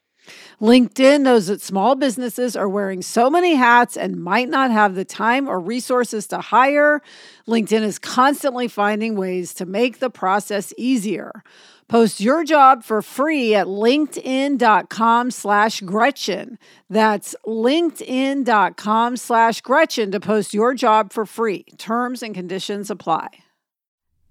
LinkedIn 0.60 1.20
knows 1.20 1.46
that 1.46 1.60
small 1.60 1.94
businesses 1.94 2.56
are 2.56 2.68
wearing 2.68 3.02
so 3.02 3.28
many 3.28 3.54
hats 3.54 3.96
and 3.96 4.22
might 4.22 4.48
not 4.48 4.70
have 4.70 4.94
the 4.94 5.04
time 5.04 5.48
or 5.48 5.60
resources 5.60 6.26
to 6.28 6.38
hire. 6.38 7.02
LinkedIn 7.46 7.82
is 7.82 7.98
constantly 7.98 8.68
finding 8.68 9.16
ways 9.16 9.54
to 9.54 9.66
make 9.66 9.98
the 9.98 10.10
process 10.10 10.72
easier. 10.76 11.42
Post 11.88 12.20
your 12.20 12.42
job 12.42 12.82
for 12.82 13.00
free 13.00 13.54
at 13.54 13.66
linkedin.com 13.66 15.30
slash 15.30 15.80
Gretchen. 15.82 16.58
That's 16.90 17.36
linkedin.com 17.46 19.16
slash 19.16 19.60
Gretchen 19.60 20.10
to 20.10 20.18
post 20.18 20.52
your 20.52 20.74
job 20.74 21.12
for 21.12 21.24
free. 21.24 21.64
Terms 21.78 22.22
and 22.22 22.34
conditions 22.34 22.90
apply. 22.90 23.28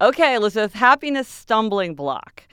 Okay, 0.01 0.35
Elizabeth, 0.35 0.73
happiness 0.73 1.29
stumbling 1.29 1.95
block. 1.95 2.43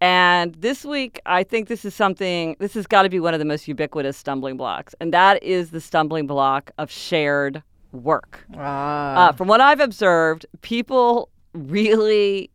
And 0.00 0.54
this 0.54 0.84
week, 0.84 1.20
I 1.26 1.42
think 1.42 1.68
this 1.68 1.84
is 1.84 1.94
something, 1.94 2.56
this 2.58 2.72
has 2.74 2.86
got 2.86 3.02
to 3.02 3.10
be 3.10 3.20
one 3.20 3.34
of 3.34 3.38
the 3.38 3.44
most 3.44 3.68
ubiquitous 3.68 4.16
stumbling 4.16 4.56
blocks. 4.56 4.94
And 5.00 5.12
that 5.12 5.42
is 5.42 5.70
the 5.70 5.80
stumbling 5.80 6.26
block 6.26 6.70
of 6.78 6.90
shared 6.90 7.62
work. 7.92 8.44
Ah. 8.56 9.28
Uh, 9.28 9.32
from 9.32 9.48
what 9.48 9.60
I've 9.60 9.80
observed, 9.80 10.46
people 10.62 11.28
really 11.52 12.50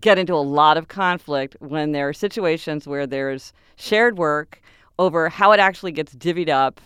get 0.00 0.18
into 0.18 0.34
a 0.34 0.36
lot 0.36 0.76
of 0.76 0.88
conflict 0.88 1.56
when 1.60 1.92
there 1.92 2.08
are 2.08 2.12
situations 2.12 2.86
where 2.86 3.06
there's 3.06 3.52
shared 3.76 4.18
work 4.18 4.60
over 4.98 5.28
how 5.28 5.52
it 5.52 5.60
actually 5.60 5.92
gets 5.92 6.14
divvied 6.14 6.48
up 6.48 6.80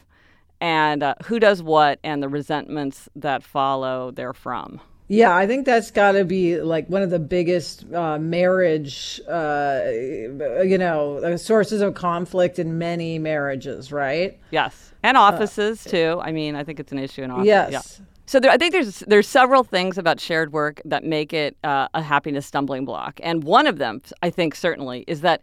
and 0.61 1.03
uh, 1.03 1.15
who 1.25 1.41
does 1.41 1.63
what 1.63 1.99
and 2.05 2.23
the 2.23 2.29
resentments 2.29 3.09
that 3.17 3.43
follow 3.43 4.13
therefrom. 4.13 4.81
Yeah, 5.13 5.37
I 5.37 5.47
think 5.47 5.67
that's 5.67 5.91
got 5.91 6.13
to 6.13 6.25
be 6.25 6.59
like 6.59 6.89
one 6.89 7.03
of 7.03 7.11
the 7.11 7.19
biggest 7.19 7.85
uh, 7.93 8.19
marriage, 8.19 9.21
uh, 9.29 9.83
you 9.85 10.79
know, 10.79 11.19
uh, 11.19 11.37
sources 11.37 11.83
of 11.83 11.93
conflict 11.93 12.59
in 12.59 12.79
many 12.79 13.19
marriages, 13.19 13.93
right? 13.93 14.41
Yes, 14.53 14.95
and 15.03 15.19
offices 15.19 15.85
too. 15.85 16.19
I 16.23 16.33
mean, 16.33 16.57
I 16.57 16.65
think 16.65 16.81
it's 16.81 16.93
an 16.93 16.99
issue 16.99 17.23
in 17.23 17.31
offices. 17.31 17.47
Yes. 17.47 17.73
Yeah. 17.73 18.07
So 18.25 18.41
there, 18.41 18.51
I 18.51 18.57
think 18.57 18.73
there's 18.73 19.01
there's 19.01 19.29
several 19.29 19.65
things 19.65 19.99
about 19.99 20.19
shared 20.19 20.51
work 20.51 20.81
that 20.87 21.05
make 21.05 21.35
it 21.35 21.59
uh, 21.63 21.89
a 21.93 22.01
happiness 22.01 22.47
stumbling 22.47 22.87
block, 22.87 23.21
and 23.23 23.45
one 23.45 23.67
of 23.67 23.77
them, 23.77 24.01
I 24.23 24.31
think, 24.31 24.55
certainly, 24.55 25.05
is 25.07 25.21
that 25.21 25.43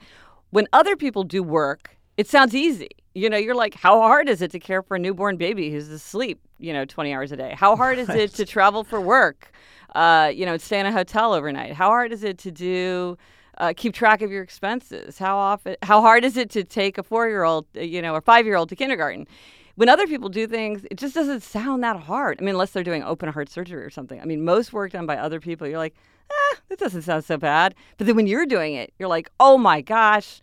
when 0.49 0.67
other 0.73 0.95
people 0.95 1.23
do 1.23 1.43
work, 1.43 1.95
it 2.17 2.27
sounds 2.27 2.55
easy. 2.55 2.89
You 3.13 3.29
know, 3.29 3.37
you're 3.37 3.53
like, 3.53 3.75
how 3.75 3.99
hard 3.99 4.29
is 4.29 4.41
it 4.41 4.49
to 4.49 4.59
care 4.59 4.81
for 4.81 4.95
a 4.95 4.99
newborn 4.99 5.37
baby 5.37 5.69
who's 5.69 5.89
asleep, 5.89 6.39
you 6.59 6.73
know, 6.73 6.85
20 6.85 7.13
hours 7.13 7.31
a 7.31 7.37
day? 7.37 7.53
How 7.57 7.75
hard 7.75 7.97
is 7.97 8.09
it 8.09 8.33
to 8.35 8.45
travel 8.45 8.83
for 8.83 9.01
work? 9.01 9.51
Uh, 9.95 10.31
you 10.33 10.45
know, 10.45 10.57
stay 10.57 10.79
in 10.79 10.85
a 10.85 10.91
hotel 10.91 11.33
overnight. 11.33 11.73
How 11.73 11.87
hard 11.87 12.11
is 12.11 12.23
it 12.23 12.37
to 12.39 12.51
do? 12.51 13.17
Uh, 13.57 13.73
keep 13.75 13.93
track 13.93 14.21
of 14.21 14.31
your 14.31 14.43
expenses. 14.43 15.17
How 15.17 15.37
often? 15.37 15.75
How 15.81 16.01
hard 16.01 16.23
is 16.23 16.37
it 16.37 16.49
to 16.51 16.63
take 16.63 16.97
a 16.97 17.03
four-year-old, 17.03 17.65
uh, 17.75 17.81
you 17.81 18.01
know, 18.01 18.13
or 18.13 18.21
five-year-old 18.21 18.69
to 18.69 18.75
kindergarten? 18.75 19.27
When 19.75 19.89
other 19.89 20.07
people 20.07 20.29
do 20.29 20.45
things, 20.45 20.85
it 20.91 20.97
just 20.97 21.15
doesn't 21.15 21.41
sound 21.41 21.83
that 21.83 21.97
hard. 21.97 22.37
I 22.39 22.43
mean, 22.43 22.55
unless 22.55 22.71
they're 22.71 22.83
doing 22.83 23.03
open 23.03 23.29
heart 23.29 23.49
surgery 23.49 23.83
or 23.83 23.89
something. 23.89 24.19
I 24.19 24.25
mean, 24.25 24.43
most 24.43 24.73
work 24.73 24.91
done 24.91 25.05
by 25.05 25.17
other 25.17 25.39
people, 25.39 25.67
you're 25.67 25.77
like, 25.77 25.95
ah, 26.31 26.57
that 26.67 26.79
doesn't 26.79 27.03
sound 27.03 27.23
so 27.23 27.37
bad. 27.37 27.75
But 27.97 28.07
then 28.07 28.15
when 28.15 28.27
you're 28.27 28.45
doing 28.45 28.73
it, 28.73 28.93
you're 28.99 29.09
like, 29.09 29.29
oh 29.39 29.57
my 29.57 29.81
gosh, 29.81 30.41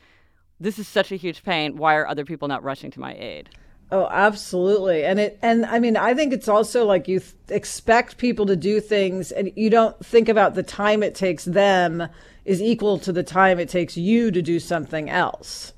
this 0.59 0.79
is 0.79 0.89
such 0.89 1.13
a 1.13 1.17
huge 1.17 1.43
pain. 1.43 1.77
Why 1.77 1.97
are 1.97 2.07
other 2.07 2.25
people 2.25 2.49
not 2.49 2.63
rushing 2.63 2.91
to 2.93 3.01
my 3.01 3.15
aid? 3.15 3.51
Oh, 3.93 4.09
absolutely. 4.11 5.05
And 5.05 5.21
it 5.21 5.39
and 5.43 5.65
I 5.67 5.79
mean, 5.79 5.97
I 5.97 6.13
think 6.15 6.33
it's 6.33 6.49
also 6.49 6.85
like 6.85 7.07
you 7.07 7.21
th- 7.21 7.33
expect 7.49 8.19
people 8.19 8.45
to 8.47 8.57
do 8.57 8.81
things 8.81 9.31
and 9.31 9.53
you 9.55 9.71
don't 9.71 9.97
think 10.05 10.29
about 10.29 10.55
the 10.55 10.63
time 10.65 11.03
it 11.05 11.15
takes 11.15 11.45
them 11.45 12.09
is 12.45 12.61
equal 12.61 12.99
to 13.01 13.13
the 13.13 13.23
time 13.23 13.59
it 13.61 13.69
takes 13.69 13.97
you 13.97 14.31
to 14.33 14.43
do 14.43 14.59
something 14.59 15.09
else. 15.09 15.73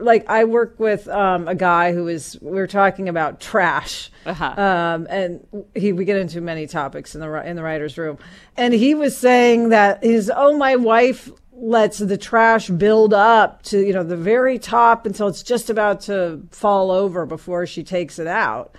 Like 0.00 0.28
I 0.30 0.44
work 0.44 0.78
with 0.78 1.08
um, 1.08 1.48
a 1.48 1.56
guy 1.56 1.92
who 1.92 2.06
is 2.06 2.38
we 2.40 2.60
are 2.60 2.68
talking 2.68 3.08
about 3.08 3.40
trash, 3.40 4.10
Uh-huh. 4.24 4.44
um, 4.56 5.08
and 5.10 5.44
he 5.74 5.92
we 5.92 6.04
get 6.04 6.16
into 6.16 6.40
many 6.40 6.68
topics 6.68 7.16
in 7.16 7.20
the 7.20 7.28
in 7.44 7.56
the 7.56 7.64
writers' 7.64 7.98
room, 7.98 8.16
and 8.56 8.72
he 8.72 8.94
was 8.94 9.16
saying 9.16 9.70
that 9.70 10.04
his 10.04 10.30
oh 10.32 10.56
my 10.56 10.76
wife 10.76 11.28
lets 11.60 11.98
the 11.98 12.16
trash 12.16 12.68
build 12.68 13.12
up 13.12 13.62
to 13.62 13.80
you 13.84 13.92
know 13.92 14.04
the 14.04 14.16
very 14.16 14.58
top 14.58 15.06
until 15.06 15.28
it's 15.28 15.42
just 15.42 15.68
about 15.70 16.00
to 16.02 16.40
fall 16.50 16.90
over 16.90 17.26
before 17.26 17.66
she 17.66 17.82
takes 17.82 18.18
it 18.18 18.26
out. 18.26 18.74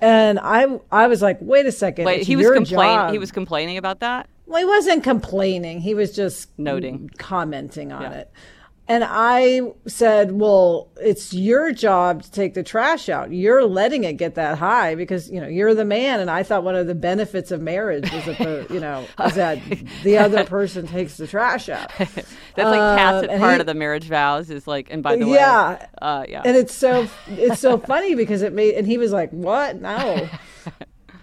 And 0.00 0.38
I 0.40 0.66
I 0.92 1.06
was 1.06 1.22
like, 1.22 1.38
wait 1.40 1.66
a 1.66 1.72
second, 1.72 2.04
Wait, 2.04 2.26
he 2.26 2.36
was 2.36 2.50
complaining. 2.50 3.12
He 3.12 3.18
was 3.18 3.32
complaining 3.32 3.78
about 3.78 4.00
that. 4.00 4.28
Well, 4.46 4.58
he 4.58 4.66
wasn't 4.66 5.02
complaining. 5.02 5.80
He 5.80 5.94
was 5.94 6.14
just 6.14 6.50
Noting. 6.58 7.10
commenting 7.16 7.92
on 7.92 8.02
Yeah. 8.02 8.10
it. 8.12 8.32
And 8.86 9.02
I 9.02 9.62
said, 9.86 10.32
well, 10.32 10.90
it's 11.00 11.32
your 11.32 11.72
job 11.72 12.22
to 12.22 12.30
take 12.30 12.52
the 12.52 12.62
trash 12.62 13.08
out. 13.08 13.32
You're 13.32 13.64
letting 13.64 14.04
it 14.04 14.18
get 14.18 14.34
that 14.34 14.58
high 14.58 14.94
because, 14.94 15.30
you 15.30 15.40
know, 15.40 15.46
you're 15.48 15.74
the 15.74 15.86
man. 15.86 16.20
And 16.20 16.30
I 16.30 16.42
thought 16.42 16.64
one 16.64 16.76
of 16.76 16.86
the 16.86 16.94
benefits 16.94 17.50
of 17.50 17.62
marriage 17.62 18.12
was 18.12 18.26
that, 18.26 18.36
the, 18.36 18.66
you 18.68 18.80
know, 18.80 19.06
is 19.24 19.34
that 19.36 19.58
the 20.02 20.18
other 20.18 20.44
person 20.44 20.86
takes 20.86 21.16
the 21.16 21.26
trash 21.26 21.70
out. 21.70 21.90
That's 21.98 22.28
like 22.56 22.98
tacit 22.98 23.30
Um, 23.30 23.38
part 23.40 23.54
he- 23.54 23.60
of 23.60 23.66
the 23.66 23.72
marriage 23.74 24.04
vows 24.04 24.50
is 24.50 24.66
like, 24.66 24.88
and 24.90 25.02
by 25.02 25.16
the 25.16 25.26
way, 25.28 25.36
Yeah. 25.36 25.86
uh, 26.02 26.24
yeah. 26.28 26.42
And 26.44 26.54
it's 26.54 26.74
so, 26.74 27.08
it's 27.28 27.60
so 27.60 27.78
funny 27.78 28.14
because 28.14 28.42
it 28.42 28.52
made, 28.52 28.74
and 28.74 28.86
he 28.86 28.98
was 28.98 29.12
like, 29.12 29.30
what? 29.30 29.80
No. 29.80 30.28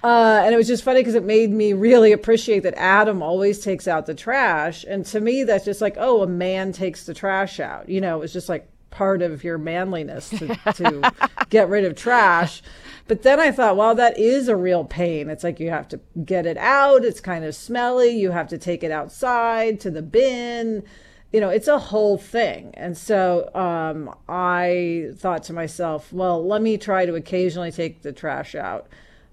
Uh, 0.04 0.42
and 0.44 0.54
it 0.54 0.58
was 0.58 0.68
just 0.68 0.84
funny 0.84 1.00
because 1.02 1.16
it 1.16 1.24
made 1.24 1.52
me 1.52 1.74
really 1.74 2.12
appreciate 2.12 2.62
that 2.64 2.74
Adam 2.76 3.22
always 3.22 3.60
takes 3.60 3.88
out 3.88 4.08
the 4.08 4.16
trash. 4.16 4.84
And 4.88 5.06
to 5.08 5.20
me, 5.20 5.44
that's 5.44 5.66
just 5.66 5.82
like, 5.82 5.96
oh, 6.00 6.24
a 6.24 6.28
man 6.28 6.72
takes 6.72 7.06
the 7.06 7.14
trash 7.14 7.60
out. 7.60 7.88
You 7.88 8.02
know, 8.02 8.22
it's 8.22 8.34
just 8.34 8.50
like 8.50 8.68
part 8.90 9.22
of 9.22 9.44
your 9.44 9.58
manliness 9.58 10.30
to, 10.30 10.48
to 10.74 11.14
get 11.50 11.70
rid 11.70 11.86
of 11.86 11.96
trash. 11.96 12.64
But 13.08 13.22
then 13.22 13.40
I 13.40 13.52
thought, 13.52 13.78
well, 13.78 13.94
that 13.96 14.18
is 14.18 14.48
a 14.48 14.56
real 14.56 14.86
pain. 14.86 15.30
It's 15.30 15.44
like 15.44 15.60
you 15.60 15.70
have 15.70 15.88
to 15.90 16.00
get 16.26 16.46
it 16.46 16.58
out. 16.58 17.06
It's 17.06 17.20
kind 17.20 17.46
of 17.46 17.54
smelly. 17.54 18.10
You 18.10 18.32
have 18.32 18.48
to 18.50 18.58
take 18.58 18.84
it 18.84 18.92
outside 18.92 19.80
to 19.82 19.92
the 19.92 20.02
bin. 20.02 20.84
You 21.32 21.42
know, 21.42 21.50
it's 21.50 21.68
a 21.68 21.80
whole 21.80 22.18
thing. 22.18 22.74
And 22.76 22.98
so 22.98 23.54
um, 23.54 24.14
I 24.28 25.12
thought 25.16 25.44
to 25.44 25.54
myself, 25.54 26.12
well, 26.12 26.46
let 26.46 26.62
me 26.62 26.78
try 26.78 27.06
to 27.06 27.16
occasionally 27.16 27.72
take 27.72 28.02
the 28.02 28.12
trash 28.12 28.56
out 28.56 28.88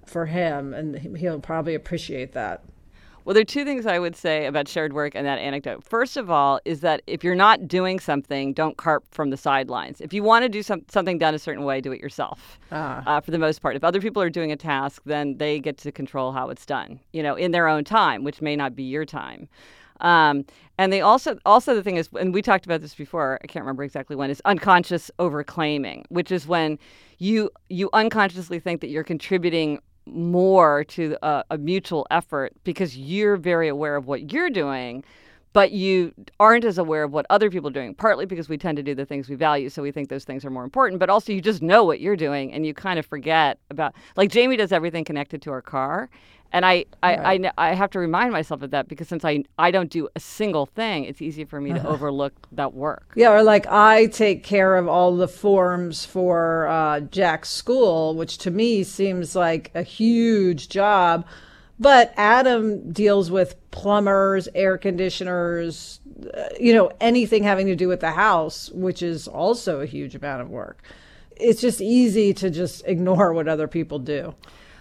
for 0.09 0.27
him, 0.27 0.75
and 0.75 0.99
he- 0.99 1.19
he'll 1.19 1.41
probably 1.41 1.75
appreciate 1.75 2.33
that. 2.33 2.63
Well, 3.25 3.35
there 3.35 3.43
are 3.43 3.45
two 3.45 3.67
things 3.67 3.85
I 3.85 3.99
would 3.99 4.17
say 4.17 4.47
about 4.47 4.69
shared 4.69 4.95
work 4.95 5.15
and 5.15 5.27
that 5.27 5.39
anecdote. 5.39 5.85
First 5.85 6.17
of 6.17 6.31
all, 6.31 6.61
is 6.65 6.81
that 6.81 7.03
if 7.07 7.23
you're 7.23 7.35
not 7.35 7.69
doing 7.69 8.01
something, 8.01 8.55
don't 8.55 8.79
carp 8.79 9.05
from 9.11 9.29
the 9.29 9.37
sidelines. 9.37 10.01
If 10.01 10.15
you 10.15 10.23
want 10.23 10.45
to 10.45 10.49
do 10.49 10.63
some, 10.63 10.81
something 10.89 11.19
done 11.19 11.35
a 11.35 11.39
certain 11.39 11.65
way, 11.65 11.83
do 11.83 11.93
it 11.93 12.01
yourself. 12.01 12.59
Uh, 13.07 13.21
for 13.21 13.31
the 13.31 13.39
most 13.39 13.61
part, 13.61 13.77
if 13.77 13.85
other 13.85 14.01
people 14.01 14.23
are 14.23 14.31
doing 14.31 14.51
a 14.51 14.57
task, 14.57 15.03
then 15.05 15.37
they 15.37 15.61
get 15.61 15.77
to 15.79 15.93
control 15.93 16.33
how 16.33 16.49
it's 16.49 16.65
done. 16.65 17.01
You 17.13 17.23
know, 17.23 17.35
in 17.35 17.51
their 17.51 17.69
own 17.69 17.85
time, 17.85 18.25
which 18.25 18.41
may 18.41 18.57
not 18.57 18.75
be 18.75 18.85
your 18.85 19.05
time. 19.05 19.47
Um, 20.01 20.47
and 20.79 20.91
they 20.91 21.03
also 21.03 21.39
also 21.45 21.75
the 21.75 21.83
thing 21.83 21.97
is, 21.97 22.09
and 22.19 22.33
we 22.33 22.41
talked 22.41 22.65
about 22.65 22.81
this 22.81 22.95
before. 22.95 23.39
I 23.43 23.47
can't 23.47 23.65
remember 23.65 23.83
exactly 23.83 24.17
when. 24.17 24.31
Is 24.31 24.41
unconscious 24.45 25.11
overclaiming, 25.19 26.05
which 26.09 26.31
is 26.31 26.47
when 26.47 26.79
you 27.19 27.51
you 27.69 27.91
unconsciously 27.93 28.61
think 28.61 28.81
that 28.81 28.89
you're 28.89 29.05
contributing 29.05 29.81
more 30.13 30.85
to 30.85 31.17
a, 31.23 31.45
a 31.51 31.59
mutual 31.59 32.07
effort 32.11 32.53
because 32.65 32.97
you're 32.97 33.37
very 33.37 33.69
aware 33.69 33.97
of 33.97 34.07
what 34.07 34.33
you're 34.33 34.51
doing, 34.51 35.05
but 35.53 35.73
you 35.73 36.15
aren't 36.39 36.65
as 36.65 36.79
aware 36.79 37.05
of 37.05 37.13
what 37.13 37.27
other 37.31 37.51
people 37.51 37.69
are 37.69 37.73
doing, 37.73 37.95
partly 37.95 38.27
because 38.27 38.49
we 38.49 38.59
tend 38.59 38.77
to 38.77 38.83
do 38.83 38.95
the 38.95 39.07
things 39.07 39.29
we 39.29 39.35
value, 39.35 39.69
so 39.69 39.83
we 39.83 39.91
think 39.91 40.09
those 40.09 40.25
things 40.25 40.45
are 40.45 40.51
more 40.51 40.65
important, 40.65 41.01
but 41.01 41.11
also 41.11 41.33
you 41.33 41.41
just 41.41 41.63
know 41.63 41.85
what 41.85 42.01
you're 42.01 42.17
doing 42.17 42.53
and 42.53 42.67
you 42.67 42.75
kind 42.75 42.99
of 42.99 43.07
forget 43.07 43.59
about, 43.71 43.95
like 44.17 44.31
Jamie 44.31 44.57
does 44.57 44.73
everything 44.73 45.05
connected 45.05 45.43
to 45.43 45.51
her 45.51 45.63
car. 45.63 46.11
And 46.51 46.65
I, 46.65 46.87
I, 47.03 47.17
right. 47.17 47.53
I, 47.59 47.71
I, 47.71 47.75
have 47.75 47.91
to 47.91 47.99
remind 47.99 48.33
myself 48.33 48.63
of 48.63 48.71
that 48.71 48.89
because 48.89 49.07
since 49.07 49.23
I, 49.23 49.45
I 49.59 49.71
don't 49.71 49.91
do 49.91 50.09
a 50.17 50.21
single 50.21 50.65
thing, 50.65 51.05
it's 51.05 51.21
easy 51.21 51.45
for 51.45 51.61
me 51.61 51.75
to 51.75 51.87
overlook 51.87 52.33
that 52.53 52.73
work. 52.73 53.13
Yeah, 53.17 53.33
or 53.33 53.43
like 53.43 53.67
I 53.67 54.07
take 54.07 54.45
care 54.45 54.77
of 54.77 54.89
all 54.89 55.15
the 55.15 55.29
forms 55.29 56.07
for 56.07 56.67
uh, 56.69 57.01
Jack's 57.01 57.51
school, 57.51 58.15
which 58.15 58.39
to 58.39 58.51
me 58.51 58.83
seems 58.83 59.37
like 59.37 59.71
a 59.75 59.83
huge 59.83 60.71
job. 60.71 61.27
But 61.81 62.13
Adam 62.17 62.93
deals 62.93 63.31
with 63.31 63.57
plumbers, 63.71 64.49
air 64.55 64.77
conditioners, 64.77 66.01
uh, 66.35 66.49
you 66.59 66.75
know, 66.75 66.91
anything 67.01 67.45
having 67.45 67.67
to 67.67 67.77
do 67.77 67.87
with 67.87 68.01
the 68.01 68.11
house, 68.11 68.71
which 68.71 69.03
is 69.03 69.29
also 69.29 69.81
a 69.81 69.87
huge 69.87 70.15
amount 70.15 70.43
of 70.43 70.51
work. 70.51 70.83
It's 71.37 71.61
just 71.61 71.81
easy 71.81 72.35
to 72.35 72.51
just 72.51 72.85
ignore 72.87 73.33
what 73.33 73.49
other 73.49 73.69
people 73.69 73.99
do. 73.99 74.35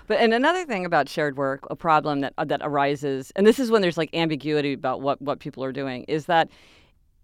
But 0.07 0.19
and 0.19 0.33
another 0.33 0.65
thing 0.65 0.85
about 0.85 1.09
shared 1.09 1.37
work, 1.37 1.67
a 1.69 1.75
problem 1.75 2.21
that 2.21 2.33
that 2.37 2.61
arises, 2.63 3.31
and 3.35 3.45
this 3.45 3.59
is 3.59 3.69
when 3.69 3.81
there's 3.81 3.97
like 3.97 4.09
ambiguity 4.15 4.73
about 4.73 5.01
what 5.01 5.21
what 5.21 5.39
people 5.39 5.63
are 5.63 5.73
doing, 5.73 6.03
is 6.03 6.25
that 6.27 6.49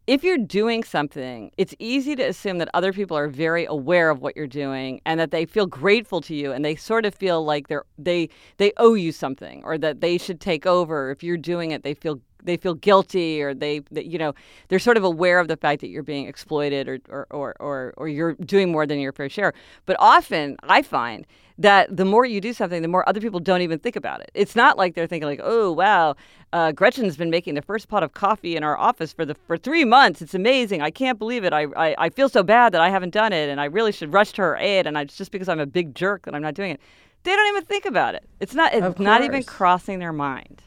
if 0.06 0.24
you're 0.24 0.38
doing 0.38 0.84
something, 0.84 1.52
it's 1.58 1.74
easy 1.80 2.16
to 2.16 2.24
assume 2.24 2.58
that 2.58 2.70
other 2.74 2.92
people 2.92 3.18
are 3.18 3.30
very 3.30 3.66
aware 3.66 4.10
of 4.10 4.20
what 4.20 4.36
you're 4.36 4.48
doing 4.48 5.00
and 5.06 5.20
that 5.20 5.32
they 5.32 5.46
feel 5.46 5.66
grateful 5.66 6.20
to 6.22 6.36
you 6.36 6.52
and 6.52 6.66
they 6.66 6.76
sort 6.76 7.06
of 7.06 7.16
feel 7.16 7.46
like 7.46 7.70
they're 7.70 7.86
they 7.98 8.30
they 8.58 8.74
owe 8.78 8.96
you 8.96 9.14
something 9.14 9.62
or 9.64 9.78
that 9.78 10.02
they 10.02 10.18
should 10.18 10.42
take 10.42 10.66
over. 10.66 11.10
If 11.10 11.24
you're 11.24 11.38
doing 11.38 11.72
it, 11.72 11.84
they 11.84 11.94
feel 11.94 12.20
they 12.44 12.58
feel 12.58 12.74
guilty 12.74 13.42
or 13.42 13.54
they, 13.54 13.80
they, 13.92 14.04
you 14.04 14.18
know 14.18 14.34
they're 14.68 14.80
sort 14.80 14.98
of 14.98 15.04
aware 15.04 15.40
of 15.40 15.48
the 15.48 15.58
fact 15.58 15.82
that 15.82 15.88
you're 15.88 16.04
being 16.04 16.28
exploited 16.28 16.88
or, 16.88 17.00
or 17.10 17.28
or 17.32 17.56
or 17.60 17.94
or 17.98 18.08
you're 18.08 18.34
doing 18.34 18.72
more 18.72 18.86
than 18.86 19.00
your 19.00 19.12
fair 19.12 19.30
share. 19.30 19.54
But 19.86 19.96
often 20.00 20.58
i 20.64 20.82
find 20.82 21.26
that 21.58 21.96
the 21.96 22.06
more 22.06 22.26
you 22.26 22.42
do 22.42 22.52
something 22.52 22.82
the 22.82 22.88
more 22.88 23.08
other 23.08 23.22
people 23.22 23.40
don't 23.40 23.62
even 23.62 23.80
think 23.80 23.96
about 23.96 24.22
it. 24.22 24.32
It's 24.34 24.56
not 24.56 24.78
like 24.78 24.96
they're 24.96 25.08
thinking 25.08 25.28
like 25.28 25.42
oh 25.44 25.72
wow 25.72 26.16
uh, 26.52 26.72
gretchen's 26.72 27.18
been 27.18 27.32
making 27.32 27.56
the 27.56 27.62
first 27.62 27.88
pot 27.88 28.04
of 28.04 28.14
coffee 28.14 28.56
in 28.56 28.64
our 28.64 28.78
office 28.78 29.12
for 29.14 29.26
the 29.26 29.36
for 29.48 29.58
three 29.58 29.86
months. 29.86 30.22
It's 30.22 30.36
amazing. 30.36 30.82
I 30.82 30.92
can't 30.92 31.18
believe 31.18 31.44
it. 31.44 31.54
I, 31.54 31.64
I 31.76 31.96
i 31.98 32.10
feel 32.10 32.30
so 32.30 32.44
bad 32.44 32.74
that 32.74 32.82
i 32.82 32.90
haven't 32.90 33.14
done 33.14 33.34
it 33.34 33.50
and 33.50 33.60
i 33.62 33.66
really 33.66 33.92
should 33.92 34.14
rush 34.14 34.32
to 34.34 34.42
her 34.42 34.58
aid 34.58 34.88
and 34.88 34.98
I, 34.98 35.02
it's 35.02 35.18
just 35.18 35.32
because 35.32 35.50
i'm 35.50 35.60
a 35.60 35.66
big 35.66 35.96
jerk 35.96 36.24
that 36.24 36.36
i'm 36.36 36.42
not 36.42 36.54
doing 36.54 36.72
it. 36.72 36.80
They 37.24 37.36
don't 37.36 37.48
even 37.48 37.64
think 37.64 37.86
about 37.86 38.16
it. 38.16 38.28
It's 38.40 38.54
not 38.54 38.74
it's 38.74 39.00
not 39.00 39.24
even 39.24 39.44
crossing 39.44 40.00
their 40.00 40.14
mind 40.14 40.62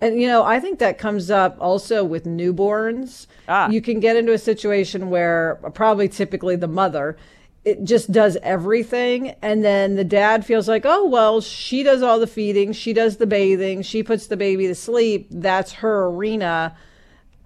and 0.00 0.20
you 0.20 0.28
know, 0.28 0.44
I 0.44 0.60
think 0.60 0.78
that 0.78 0.98
comes 0.98 1.30
up 1.30 1.56
also 1.60 2.04
with 2.04 2.24
newborns. 2.24 3.26
Ah. 3.48 3.68
You 3.68 3.80
can 3.80 4.00
get 4.00 4.16
into 4.16 4.32
a 4.32 4.38
situation 4.38 5.10
where 5.10 5.58
probably 5.74 6.08
typically 6.08 6.56
the 6.56 6.68
mother 6.68 7.16
it 7.64 7.84
just 7.84 8.10
does 8.10 8.38
everything 8.42 9.30
and 9.42 9.62
then 9.64 9.96
the 9.96 10.04
dad 10.04 10.46
feels 10.46 10.68
like, 10.68 10.84
"Oh, 10.86 11.06
well, 11.06 11.40
she 11.40 11.82
does 11.82 12.02
all 12.02 12.18
the 12.18 12.26
feeding, 12.26 12.72
she 12.72 12.92
does 12.92 13.16
the 13.18 13.26
bathing, 13.26 13.82
she 13.82 14.02
puts 14.02 14.26
the 14.26 14.36
baby 14.36 14.66
to 14.68 14.74
sleep. 14.74 15.26
That's 15.30 15.72
her 15.72 16.06
arena. 16.06 16.76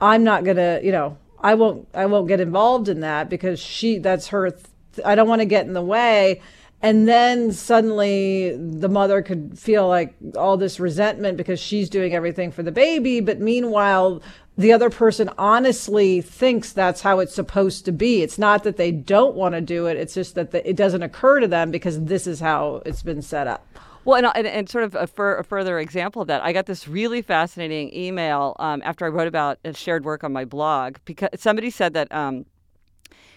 I'm 0.00 0.23
not 0.23 0.44
going 0.44 0.59
to, 0.59 0.80
you 0.82 0.92
know, 0.92 1.16
I 1.40 1.54
won't 1.54 1.88
I 1.94 2.06
won't 2.06 2.28
get 2.28 2.40
involved 2.40 2.88
in 2.88 3.00
that 3.00 3.28
because 3.30 3.59
she 3.59 3.99
that's 3.99 4.28
her 4.28 4.50
th- 4.50 5.04
I 5.04 5.14
don't 5.14 5.28
want 5.28 5.40
to 5.40 5.47
get 5.47 5.66
in 5.66 5.73
the 5.73 5.82
way." 5.82 6.40
And 6.83 7.07
then 7.07 7.53
suddenly 7.53 8.57
the 8.57 8.89
mother 8.89 9.23
could 9.23 9.57
feel 9.57 9.87
like 9.87 10.17
all 10.37 10.57
this 10.57 10.81
resentment 10.81 11.37
because 11.37 11.61
she's 11.61 11.89
doing 11.89 12.12
everything 12.12 12.51
for 12.51 12.65
the 12.65 12.73
baby. 12.73 13.21
But 13.21 13.39
meanwhile, 13.39 14.21
the 14.59 14.73
other 14.73 14.91
person 14.91 15.31
honestly 15.39 16.21
thinks 16.21 16.73
that's 16.73 17.01
how 17.01 17.21
it's 17.21 17.35
supposed 17.35 17.85
to 17.85 17.93
be. 17.93 18.23
It's 18.23 18.37
not 18.37 18.65
that 18.65 18.77
they 18.77 18.91
don't 18.91 19.37
want 19.37 19.55
to 19.55 19.61
do 19.61 19.87
it, 19.87 19.97
it's 19.97 20.15
just 20.15 20.35
that 20.35 20.51
the, 20.51 20.69
it 20.69 20.77
doesn't 20.77 21.03
occur 21.03 21.41
to 21.41 21.49
them 21.49 21.71
because 21.71 22.05
this 22.05 22.27
is 22.27 22.41
how 22.41 22.83
it's 22.85 23.03
been 23.03 23.23
set 23.23 23.47
up. 23.47 23.65
Well, 24.05 24.17
and, 24.17 24.27
and, 24.35 24.47
and 24.47 24.69
sort 24.69 24.83
of 24.83 24.97
a, 24.97 25.07
fur, 25.07 25.39
a, 25.39 25.45
further 25.45 25.78
example 25.78 26.23
of 26.23 26.28
that, 26.28 26.43
I 26.43 26.52
got 26.52 26.67
this 26.67 26.89
really 26.89 27.23
fascinating 27.23 27.95
email 27.95 28.56
um, 28.59 28.83
after 28.85 29.06
I 29.06 29.09
wrote 29.09 29.28
about 29.28 29.59
shared 29.75 30.04
work 30.04 30.25
on 30.25 30.33
my 30.33 30.45
blog 30.45 30.97
because 31.04 31.28
somebody 31.37 31.71
said 31.71 31.95
that. 31.95 32.13
Um, 32.13 32.47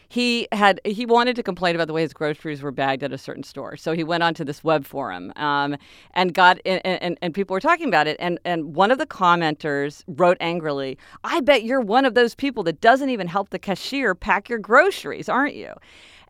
he 0.07 0.47
had 0.51 0.79
he 0.85 1.05
wanted 1.05 1.35
to 1.35 1.43
complain 1.43 1.75
about 1.75 1.87
the 1.87 1.93
way 1.93 2.01
his 2.01 2.13
groceries 2.13 2.61
were 2.61 2.71
bagged 2.71 3.03
at 3.03 3.11
a 3.11 3.17
certain 3.17 3.43
store. 3.43 3.77
So 3.77 3.93
he 3.93 4.03
went 4.03 4.23
onto 4.23 4.43
this 4.43 4.63
web 4.63 4.85
forum 4.85 5.33
um, 5.35 5.77
and 6.13 6.33
got 6.33 6.59
and, 6.65 6.81
and, 6.85 7.17
and 7.21 7.33
people 7.33 7.53
were 7.53 7.59
talking 7.59 7.87
about 7.87 8.07
it. 8.07 8.17
And 8.19 8.39
and 8.45 8.75
one 8.75 8.91
of 8.91 8.97
the 8.97 9.05
commenters 9.07 10.03
wrote 10.07 10.37
angrily, 10.39 10.97
"I 11.23 11.41
bet 11.41 11.63
you're 11.63 11.81
one 11.81 12.05
of 12.05 12.13
those 12.13 12.35
people 12.35 12.63
that 12.63 12.81
doesn't 12.81 13.09
even 13.09 13.27
help 13.27 13.49
the 13.49 13.59
cashier 13.59 14.15
pack 14.15 14.49
your 14.49 14.59
groceries, 14.59 15.29
aren't 15.29 15.55
you?" 15.55 15.73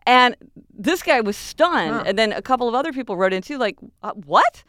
And 0.06 0.36
this 0.72 1.02
guy 1.02 1.20
was 1.20 1.36
stunned. 1.36 1.90
Huh. 1.90 2.04
And 2.06 2.18
then 2.18 2.32
a 2.32 2.42
couple 2.42 2.68
of 2.68 2.74
other 2.74 2.92
people 2.92 3.16
wrote 3.16 3.32
in 3.32 3.42
too, 3.42 3.58
like, 3.58 3.76
uh, 4.02 4.12
"What? 4.12 4.62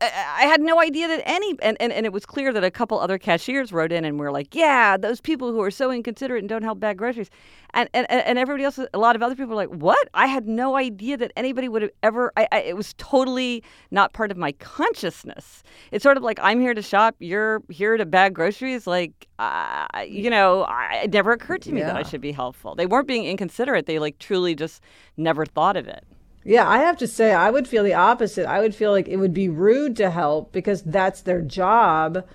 I 0.00 0.46
had 0.46 0.62
no 0.62 0.80
idea 0.80 1.08
that 1.08 1.22
any, 1.26 1.56
and, 1.60 1.76
and, 1.78 1.92
and 1.92 2.06
it 2.06 2.12
was 2.12 2.24
clear 2.24 2.54
that 2.54 2.64
a 2.64 2.70
couple 2.70 2.98
other 2.98 3.18
cashiers 3.18 3.70
wrote 3.70 3.92
in 3.92 4.06
and 4.06 4.18
were 4.18 4.32
like, 4.32 4.54
yeah, 4.54 4.96
those 4.96 5.20
people 5.20 5.52
who 5.52 5.60
are 5.60 5.70
so 5.70 5.90
inconsiderate 5.90 6.40
and 6.40 6.48
don't 6.48 6.62
help 6.62 6.80
bag 6.80 6.96
groceries. 6.96 7.28
And, 7.74 7.90
and, 7.92 8.10
and 8.10 8.38
everybody 8.38 8.64
else, 8.64 8.78
a 8.78 8.98
lot 8.98 9.14
of 9.14 9.22
other 9.22 9.34
people 9.34 9.48
were 9.48 9.54
like, 9.56 9.68
what? 9.68 10.08
I 10.14 10.26
had 10.26 10.48
no 10.48 10.76
idea 10.76 11.18
that 11.18 11.32
anybody 11.36 11.68
would 11.68 11.82
have 11.82 11.90
ever, 12.02 12.32
I, 12.34 12.48
I, 12.50 12.60
it 12.60 12.76
was 12.76 12.94
totally 12.96 13.62
not 13.90 14.14
part 14.14 14.30
of 14.30 14.38
my 14.38 14.52
consciousness. 14.52 15.62
It's 15.90 16.02
sort 16.02 16.16
of 16.16 16.22
like, 16.22 16.38
I'm 16.40 16.60
here 16.60 16.72
to 16.72 16.82
shop, 16.82 17.16
you're 17.18 17.62
here 17.68 17.98
to 17.98 18.06
bag 18.06 18.32
groceries. 18.32 18.86
Like, 18.86 19.26
uh, 19.38 19.86
you 20.08 20.30
know, 20.30 20.62
I, 20.62 21.02
it 21.04 21.12
never 21.12 21.32
occurred 21.32 21.60
to 21.62 21.72
me 21.72 21.80
yeah. 21.80 21.88
that 21.88 21.96
I 21.96 22.04
should 22.04 22.22
be 22.22 22.32
helpful. 22.32 22.74
They 22.74 22.86
weren't 22.86 23.06
being 23.06 23.26
inconsiderate. 23.26 23.84
They 23.84 23.98
like 23.98 24.18
truly 24.18 24.54
just 24.54 24.82
never 25.18 25.44
thought 25.44 25.76
of 25.76 25.88
it. 25.88 26.04
Yeah, 26.44 26.68
I 26.68 26.78
have 26.78 26.98
to 26.98 27.06
say, 27.06 27.32
I 27.32 27.50
would 27.50 27.66
feel 27.66 27.82
the 27.82 27.94
opposite. 27.94 28.46
I 28.46 28.60
would 28.60 28.74
feel 28.74 28.90
like 28.90 29.08
it 29.08 29.16
would 29.16 29.32
be 29.32 29.48
rude 29.48 29.96
to 29.96 30.10
help 30.10 30.52
because 30.52 30.82
that's 30.82 31.22
their 31.22 31.40
job. 31.40 32.26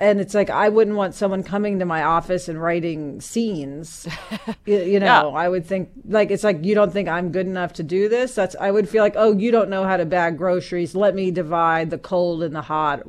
And 0.00 0.20
it's 0.20 0.34
like, 0.34 0.50
I 0.50 0.68
wouldn't 0.68 0.96
want 0.96 1.14
someone 1.14 1.44
coming 1.44 1.78
to 1.78 1.84
my 1.84 2.02
office 2.02 2.48
and 2.48 2.60
writing 2.60 3.20
scenes. 3.20 4.08
you, 4.66 4.78
you, 4.78 5.00
know, 5.00 5.06
yeah. 5.06 5.26
I 5.26 5.48
would 5.48 5.64
think, 5.64 5.90
like, 6.04 6.32
it's 6.32 6.42
like, 6.42 6.64
you 6.64 6.74
don't 6.74 6.92
think 6.92 7.08
I'm 7.08 7.30
good 7.30 7.46
enough 7.46 7.74
to 7.74 7.84
do 7.84 8.08
this? 8.08 8.34
That's, 8.34 8.56
I 8.60 8.72
would 8.72 8.88
feel 8.88 9.04
like, 9.04 9.14
oh, 9.16 9.32
you 9.32 9.52
don't 9.52 9.70
know 9.70 9.84
how 9.84 9.96
to 9.96 10.04
bag 10.04 10.36
groceries. 10.36 10.96
Let 10.96 11.14
me 11.14 11.30
divide 11.30 11.90
the 11.90 11.98
cold 11.98 12.42
and 12.42 12.56
the 12.56 12.62
hot. 12.62 13.04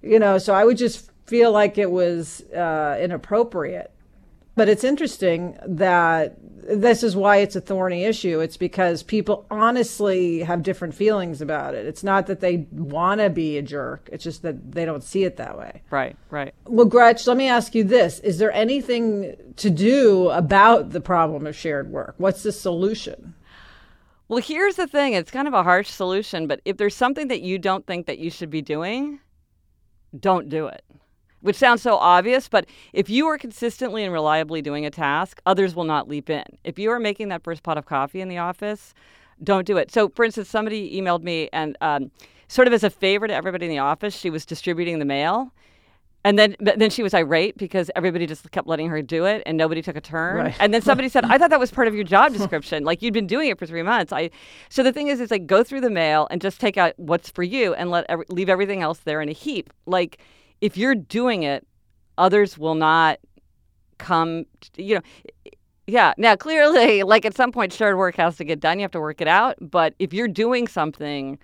You 0.00 0.18
know, 0.18 0.38
so 0.38 0.54
I 0.54 0.64
would 0.64 0.78
just 0.78 1.10
feel 1.26 1.52
like 1.52 1.76
it 1.76 1.90
was 1.90 2.40
uh, 2.52 2.98
inappropriate. 3.00 3.93
But 4.56 4.68
it's 4.68 4.84
interesting 4.84 5.58
that 5.66 6.36
this 6.66 7.02
is 7.02 7.16
why 7.16 7.38
it's 7.38 7.56
a 7.56 7.60
thorny 7.60 8.04
issue. 8.04 8.40
It's 8.40 8.56
because 8.56 9.02
people 9.02 9.46
honestly 9.50 10.40
have 10.40 10.62
different 10.62 10.94
feelings 10.94 11.40
about 11.40 11.74
it. 11.74 11.86
It's 11.86 12.04
not 12.04 12.26
that 12.28 12.40
they 12.40 12.66
want 12.70 13.20
to 13.20 13.30
be 13.30 13.58
a 13.58 13.62
jerk, 13.62 14.08
it's 14.12 14.24
just 14.24 14.42
that 14.42 14.72
they 14.72 14.84
don't 14.84 15.02
see 15.02 15.24
it 15.24 15.36
that 15.36 15.58
way. 15.58 15.82
Right, 15.90 16.16
right. 16.30 16.54
Well, 16.66 16.86
Gretch, 16.86 17.26
let 17.26 17.36
me 17.36 17.48
ask 17.48 17.74
you 17.74 17.84
this 17.84 18.20
Is 18.20 18.38
there 18.38 18.52
anything 18.52 19.36
to 19.56 19.70
do 19.70 20.30
about 20.30 20.90
the 20.90 21.00
problem 21.00 21.46
of 21.46 21.56
shared 21.56 21.90
work? 21.90 22.14
What's 22.18 22.42
the 22.42 22.52
solution? 22.52 23.34
Well, 24.28 24.40
here's 24.40 24.76
the 24.76 24.86
thing 24.86 25.12
it's 25.12 25.30
kind 25.30 25.48
of 25.48 25.54
a 25.54 25.62
harsh 25.62 25.90
solution, 25.90 26.46
but 26.46 26.60
if 26.64 26.76
there's 26.76 26.94
something 26.94 27.28
that 27.28 27.42
you 27.42 27.58
don't 27.58 27.86
think 27.86 28.06
that 28.06 28.18
you 28.18 28.30
should 28.30 28.50
be 28.50 28.62
doing, 28.62 29.20
don't 30.18 30.48
do 30.48 30.66
it 30.66 30.82
which 31.44 31.56
sounds 31.56 31.82
so 31.82 31.96
obvious, 31.96 32.48
but 32.48 32.64
if 32.94 33.10
you 33.10 33.26
are 33.26 33.36
consistently 33.36 34.02
and 34.02 34.14
reliably 34.14 34.62
doing 34.62 34.86
a 34.86 34.90
task, 34.90 35.42
others 35.44 35.74
will 35.74 35.84
not 35.84 36.08
leap 36.08 36.30
in. 36.30 36.42
If 36.64 36.78
you 36.78 36.90
are 36.90 36.98
making 36.98 37.28
that 37.28 37.44
first 37.44 37.62
pot 37.62 37.76
of 37.76 37.84
coffee 37.84 38.22
in 38.22 38.28
the 38.28 38.38
office, 38.38 38.94
don't 39.42 39.66
do 39.66 39.76
it. 39.76 39.92
So, 39.92 40.08
for 40.08 40.24
instance, 40.24 40.48
somebody 40.48 40.98
emailed 40.98 41.22
me 41.22 41.50
and 41.52 41.76
um, 41.82 42.10
sort 42.48 42.66
of 42.66 42.72
as 42.72 42.82
a 42.82 42.88
favor 42.88 43.28
to 43.28 43.34
everybody 43.34 43.66
in 43.66 43.70
the 43.70 43.78
office, 43.78 44.16
she 44.16 44.30
was 44.30 44.46
distributing 44.46 45.00
the 45.00 45.04
mail. 45.04 45.52
And 46.24 46.38
then, 46.38 46.56
then 46.60 46.88
she 46.88 47.02
was 47.02 47.12
irate 47.12 47.58
because 47.58 47.90
everybody 47.94 48.26
just 48.26 48.50
kept 48.50 48.66
letting 48.66 48.88
her 48.88 49.02
do 49.02 49.26
it, 49.26 49.42
and 49.44 49.58
nobody 49.58 49.82
took 49.82 49.96
a 49.96 50.00
turn. 50.00 50.36
Right. 50.38 50.56
And 50.58 50.72
then 50.72 50.80
somebody 50.80 51.10
said, 51.10 51.26
"I 51.26 51.36
thought 51.36 51.50
that 51.50 51.60
was 51.60 51.70
part 51.70 51.88
of 51.88 51.94
your 51.94 52.04
job 52.04 52.32
description. 52.38 52.84
like 52.84 53.02
you'd 53.02 53.12
been 53.12 53.26
doing 53.26 53.50
it 53.50 53.58
for 53.58 53.66
three 53.66 53.82
months." 53.82 54.10
I, 54.10 54.30
so 54.70 54.82
the 54.82 54.90
thing 54.90 55.08
is, 55.08 55.20
it's 55.20 55.30
like 55.30 55.46
go 55.46 55.62
through 55.62 55.82
the 55.82 55.90
mail 55.90 56.26
and 56.30 56.40
just 56.40 56.58
take 56.58 56.78
out 56.78 56.94
what's 56.96 57.28
for 57.28 57.42
you, 57.42 57.74
and 57.74 57.90
let 57.90 58.06
every, 58.08 58.24
leave 58.30 58.48
everything 58.48 58.80
else 58.80 59.00
there 59.00 59.20
in 59.20 59.28
a 59.28 59.32
heap. 59.32 59.68
Like 59.84 60.16
if 60.64 60.78
you're 60.78 60.94
doing 60.94 61.42
it, 61.42 61.66
others 62.16 62.56
will 62.56 62.74
not 62.74 63.18
come, 63.98 64.46
you 64.78 64.94
know. 64.94 65.02
Yeah. 65.86 66.14
Now, 66.16 66.36
clearly, 66.36 67.02
like 67.12 67.26
at 67.26 67.36
some 67.36 67.52
point, 67.52 67.70
shared 67.70 67.98
work 67.98 68.16
has 68.16 68.38
to 68.38 68.44
get 68.44 68.60
done. 68.60 68.78
You 68.78 68.84
have 68.84 68.90
to 68.92 69.00
work 69.00 69.20
it 69.20 69.28
out. 69.28 69.56
But 69.60 69.94
if 69.98 70.14
you're 70.14 70.26
doing 70.26 70.66
something, 70.66 71.38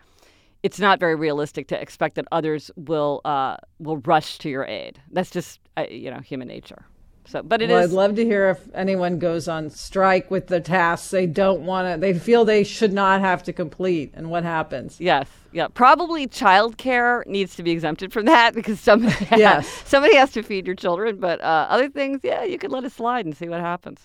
it's 0.62 0.80
not 0.80 0.98
very 0.98 1.16
realistic 1.16 1.68
to 1.68 1.78
expect 1.78 2.14
that 2.14 2.24
others 2.32 2.70
will 2.76 3.20
uh, 3.26 3.58
will 3.78 3.98
rush 3.98 4.38
to 4.38 4.48
your 4.48 4.64
aid. 4.64 5.02
That's 5.12 5.30
just 5.30 5.60
uh, 5.76 5.84
you 5.90 6.10
know 6.10 6.20
human 6.20 6.48
nature. 6.48 6.86
So, 7.30 7.44
but 7.44 7.62
it 7.62 7.68
well, 7.68 7.78
is- 7.78 7.92
I'd 7.92 7.94
love 7.96 8.16
to 8.16 8.24
hear 8.24 8.50
if 8.50 8.58
anyone 8.74 9.20
goes 9.20 9.46
on 9.46 9.70
strike 9.70 10.32
with 10.32 10.48
the 10.48 10.60
tasks 10.60 11.10
they 11.12 11.26
don't 11.26 11.60
want 11.62 11.94
to, 11.94 12.00
they 12.00 12.12
feel 12.18 12.44
they 12.44 12.64
should 12.64 12.92
not 12.92 13.20
have 13.20 13.44
to 13.44 13.52
complete, 13.52 14.10
and 14.14 14.30
what 14.30 14.42
happens. 14.42 15.00
Yes, 15.00 15.28
yeah. 15.52 15.68
Probably 15.72 16.26
childcare 16.26 17.24
needs 17.26 17.54
to 17.54 17.62
be 17.62 17.70
exempted 17.70 18.12
from 18.12 18.24
that 18.24 18.52
because 18.56 18.80
somebody 18.80 19.14
Yes. 19.30 19.68
somebody 19.86 20.16
has 20.16 20.32
to 20.32 20.42
feed 20.42 20.66
your 20.66 20.74
children. 20.74 21.18
But 21.20 21.40
uh, 21.40 21.66
other 21.70 21.88
things, 21.88 22.18
yeah, 22.24 22.42
you 22.42 22.58
could 22.58 22.72
let 22.72 22.82
it 22.82 22.90
slide 22.90 23.26
and 23.26 23.36
see 23.36 23.48
what 23.48 23.60
happens. 23.60 24.00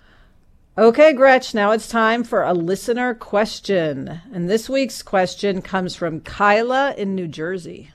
Okay, 0.78 1.14
Gretch, 1.14 1.56
now 1.56 1.72
it's 1.72 1.88
time 1.88 2.24
for 2.24 2.44
a 2.44 2.54
listener 2.54 3.16
question. 3.16 4.22
And 4.34 4.50
this 4.50 4.70
week's 4.70 5.02
question 5.02 5.62
comes 5.64 5.96
from 5.96 6.20
Kyla 6.20 6.94
in 6.98 7.16
New 7.16 7.28
Jersey. 7.28 7.92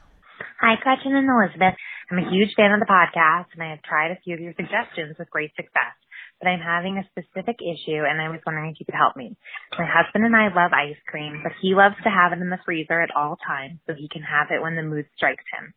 Hi, 0.61 0.75
Gretchen 0.83 1.14
and 1.14 1.29
Elizabeth. 1.29 1.75
I'm 2.11 2.18
a 2.18 2.31
huge 2.31 2.51
fan 2.59 2.75
of 2.75 2.83
the 2.83 2.90
podcast, 2.90 3.55
and 3.55 3.62
I 3.62 3.70
have 3.70 3.87
tried 3.87 4.11
a 4.11 4.18
few 4.27 4.35
of 4.35 4.42
your 4.42 4.55
suggestions 4.59 5.14
with 5.14 5.31
great 5.31 5.55
success. 5.55 5.94
But 6.42 6.49
I'm 6.49 6.59
having 6.59 6.99
a 6.99 7.07
specific 7.07 7.62
issue, 7.62 8.03
and 8.03 8.20
I 8.20 8.35
was 8.35 8.42
wondering 8.44 8.73
if 8.75 8.81
you 8.81 8.87
could 8.87 8.99
help 8.99 9.14
me. 9.14 9.37
My 9.79 9.87
husband 9.87 10.27
and 10.27 10.35
I 10.35 10.51
love 10.51 10.75
ice 10.75 10.99
cream, 11.07 11.38
but 11.44 11.53
he 11.62 11.79
loves 11.79 11.94
to 12.03 12.11
have 12.11 12.33
it 12.33 12.42
in 12.42 12.51
the 12.51 12.59
freezer 12.66 13.01
at 13.01 13.14
all 13.14 13.38
times 13.46 13.79
so 13.87 13.94
he 13.94 14.09
can 14.09 14.23
have 14.23 14.51
it 14.51 14.61
when 14.61 14.75
the 14.75 14.83
mood 14.83 15.07
strikes 15.14 15.44
him. 15.55 15.73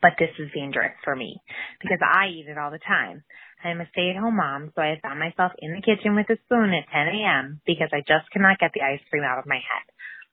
But 0.00 0.14
this 0.18 0.30
is 0.38 0.54
dangerous 0.54 0.94
for 1.02 1.16
me 1.16 1.42
because 1.80 1.98
I 1.98 2.28
eat 2.30 2.46
it 2.46 2.58
all 2.58 2.70
the 2.70 2.78
time. 2.78 3.24
I'm 3.64 3.80
a 3.80 3.88
stay-at-home 3.90 4.36
mom, 4.36 4.72
so 4.74 4.82
I 4.82 4.98
found 5.02 5.18
myself 5.18 5.52
in 5.58 5.74
the 5.74 5.82
kitchen 5.82 6.14
with 6.14 6.30
a 6.30 6.38
spoon 6.46 6.74
at 6.74 6.90
10 6.90 7.08
a.m. 7.10 7.60
because 7.66 7.90
I 7.92 8.06
just 8.06 8.30
cannot 8.30 8.58
get 8.58 8.70
the 8.74 8.82
ice 8.82 9.02
cream 9.10 9.22
out 9.22 9.38
of 9.38 9.46
my 9.46 9.58
head. 9.58 9.86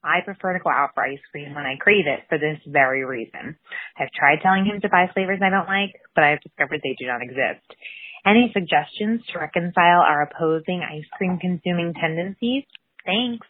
I 0.03 0.21
prefer 0.23 0.53
to 0.53 0.59
go 0.63 0.69
out 0.69 0.91
for 0.93 1.03
ice 1.03 1.19
cream 1.31 1.53
when 1.55 1.65
I 1.65 1.75
crave 1.79 2.05
it 2.07 2.21
for 2.29 2.37
this 2.37 2.57
very 2.65 3.03
reason. 3.03 3.57
I've 3.97 4.11
tried 4.11 4.39
telling 4.41 4.65
him 4.65 4.79
to 4.81 4.89
buy 4.89 5.09
flavors 5.13 5.39
I 5.43 5.49
don't 5.49 5.67
like, 5.67 5.91
but 6.15 6.23
I've 6.23 6.41
discovered 6.41 6.79
they 6.83 6.95
do 6.97 7.05
not 7.07 7.21
exist. 7.21 7.65
Any 8.25 8.49
suggestions 8.53 9.21
to 9.33 9.39
reconcile 9.39 9.99
our 10.01 10.21
opposing 10.23 10.81
ice 10.89 11.05
cream 11.17 11.37
consuming 11.39 11.93
tendencies? 11.93 12.63
Thanks. 13.05 13.45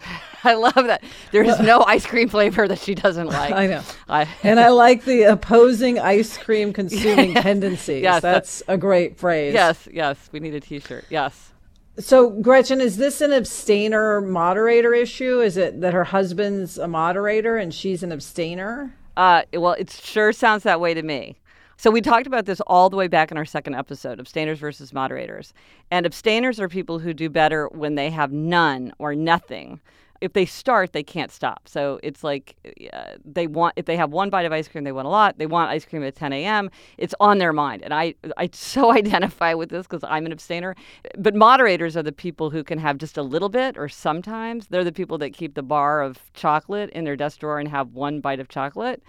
I 0.44 0.54
love 0.54 0.74
that. 0.74 1.02
There 1.32 1.42
is 1.42 1.58
no 1.58 1.80
ice 1.82 2.06
cream 2.06 2.28
flavor 2.28 2.68
that 2.68 2.78
she 2.78 2.94
doesn't 2.94 3.26
like. 3.26 3.52
I 3.52 3.66
know. 3.66 3.82
I, 4.08 4.28
And 4.44 4.60
I 4.60 4.68
like 4.68 5.04
the 5.04 5.22
opposing 5.24 5.98
ice 5.98 6.36
cream 6.38 6.72
consuming 6.72 7.34
tendencies. 7.48 8.02
Yes, 8.02 8.22
that- 8.22 8.32
That's 8.32 8.62
a 8.68 8.76
great 8.78 9.18
phrase. 9.18 9.54
yes, 9.54 9.88
yes. 9.92 10.16
We 10.32 10.38
need 10.40 10.54
a 10.54 10.60
T-shirt. 10.60 11.04
Yes. 11.10 11.52
So, 11.98 12.30
Gretchen, 12.30 12.80
is 12.80 12.96
this 12.96 13.20
an 13.20 13.32
abstainer 13.32 14.20
moderator 14.20 14.94
issue? 14.94 15.40
Is 15.40 15.56
it 15.56 15.80
that 15.80 15.94
her 15.94 16.04
husband's 16.04 16.78
a 16.78 16.86
moderator 16.86 17.56
and 17.56 17.74
she's 17.74 18.04
an 18.04 18.12
abstainer? 18.12 18.94
Uh, 19.16 19.42
well, 19.54 19.72
it 19.72 19.90
sure 19.90 20.32
sounds 20.32 20.62
that 20.62 20.80
way 20.80 20.94
to 20.94 21.02
me. 21.02 21.38
So 21.76 21.90
we 21.90 22.00
talked 22.00 22.26
about 22.26 22.46
this 22.46 22.60
all 22.66 22.88
the 22.88 22.96
way 22.96 23.08
back 23.08 23.32
in 23.32 23.36
our 23.36 23.44
second 23.44 23.74
episode, 23.74 24.20
abstainers 24.20 24.58
versus 24.58 24.92
moderators. 24.92 25.52
And 25.90 26.06
abstainers 26.06 26.60
are 26.60 26.68
people 26.68 27.00
who 27.00 27.12
do 27.12 27.28
better 27.28 27.68
when 27.68 27.96
they 27.96 28.10
have 28.10 28.32
none 28.32 28.92
or 28.98 29.14
nothing. 29.14 29.80
If 30.20 30.32
they 30.32 30.46
start, 30.46 30.92
they 30.92 31.02
can't 31.02 31.30
stop. 31.30 31.68
So 31.68 32.00
it's 32.02 32.24
like 32.24 32.56
uh, 32.92 33.14
they 33.24 33.46
want 33.46 33.74
if 33.76 33.86
they 33.86 33.96
have 33.96 34.10
one 34.10 34.30
bite 34.30 34.46
of 34.46 34.52
ice 34.52 34.68
cream, 34.68 34.84
they 34.84 34.92
want 34.92 35.06
a 35.06 35.10
lot. 35.10 35.38
They 35.38 35.46
want 35.46 35.70
ice 35.70 35.84
cream 35.84 36.02
at 36.02 36.14
10 36.14 36.32
a.m. 36.32 36.70
It's 36.96 37.14
on 37.20 37.38
their 37.38 37.52
mind, 37.52 37.82
and 37.82 37.94
I 37.94 38.14
I 38.36 38.50
so 38.52 38.92
identify 39.02 39.54
with 39.54 39.70
this 39.70 39.86
because 39.86 40.04
I'm 40.04 40.26
an 40.26 40.32
abstainer. 40.32 40.74
But 41.16 41.34
moderators 41.34 41.96
are 41.96 42.02
the 42.02 42.12
people 42.12 42.50
who 42.50 42.64
can 42.64 42.78
have 42.78 42.98
just 42.98 43.16
a 43.16 43.22
little 43.22 43.48
bit, 43.48 43.78
or 43.78 43.88
sometimes 43.88 44.68
they're 44.68 44.84
the 44.84 44.92
people 44.92 45.18
that 45.18 45.32
keep 45.32 45.54
the 45.54 45.62
bar 45.62 46.02
of 46.02 46.32
chocolate 46.34 46.90
in 46.90 47.04
their 47.04 47.16
desk 47.16 47.40
drawer 47.40 47.58
and 47.58 47.68
have 47.68 47.94
one 47.94 48.20
bite 48.20 48.40
of 48.40 48.48
chocolate. 48.48 49.02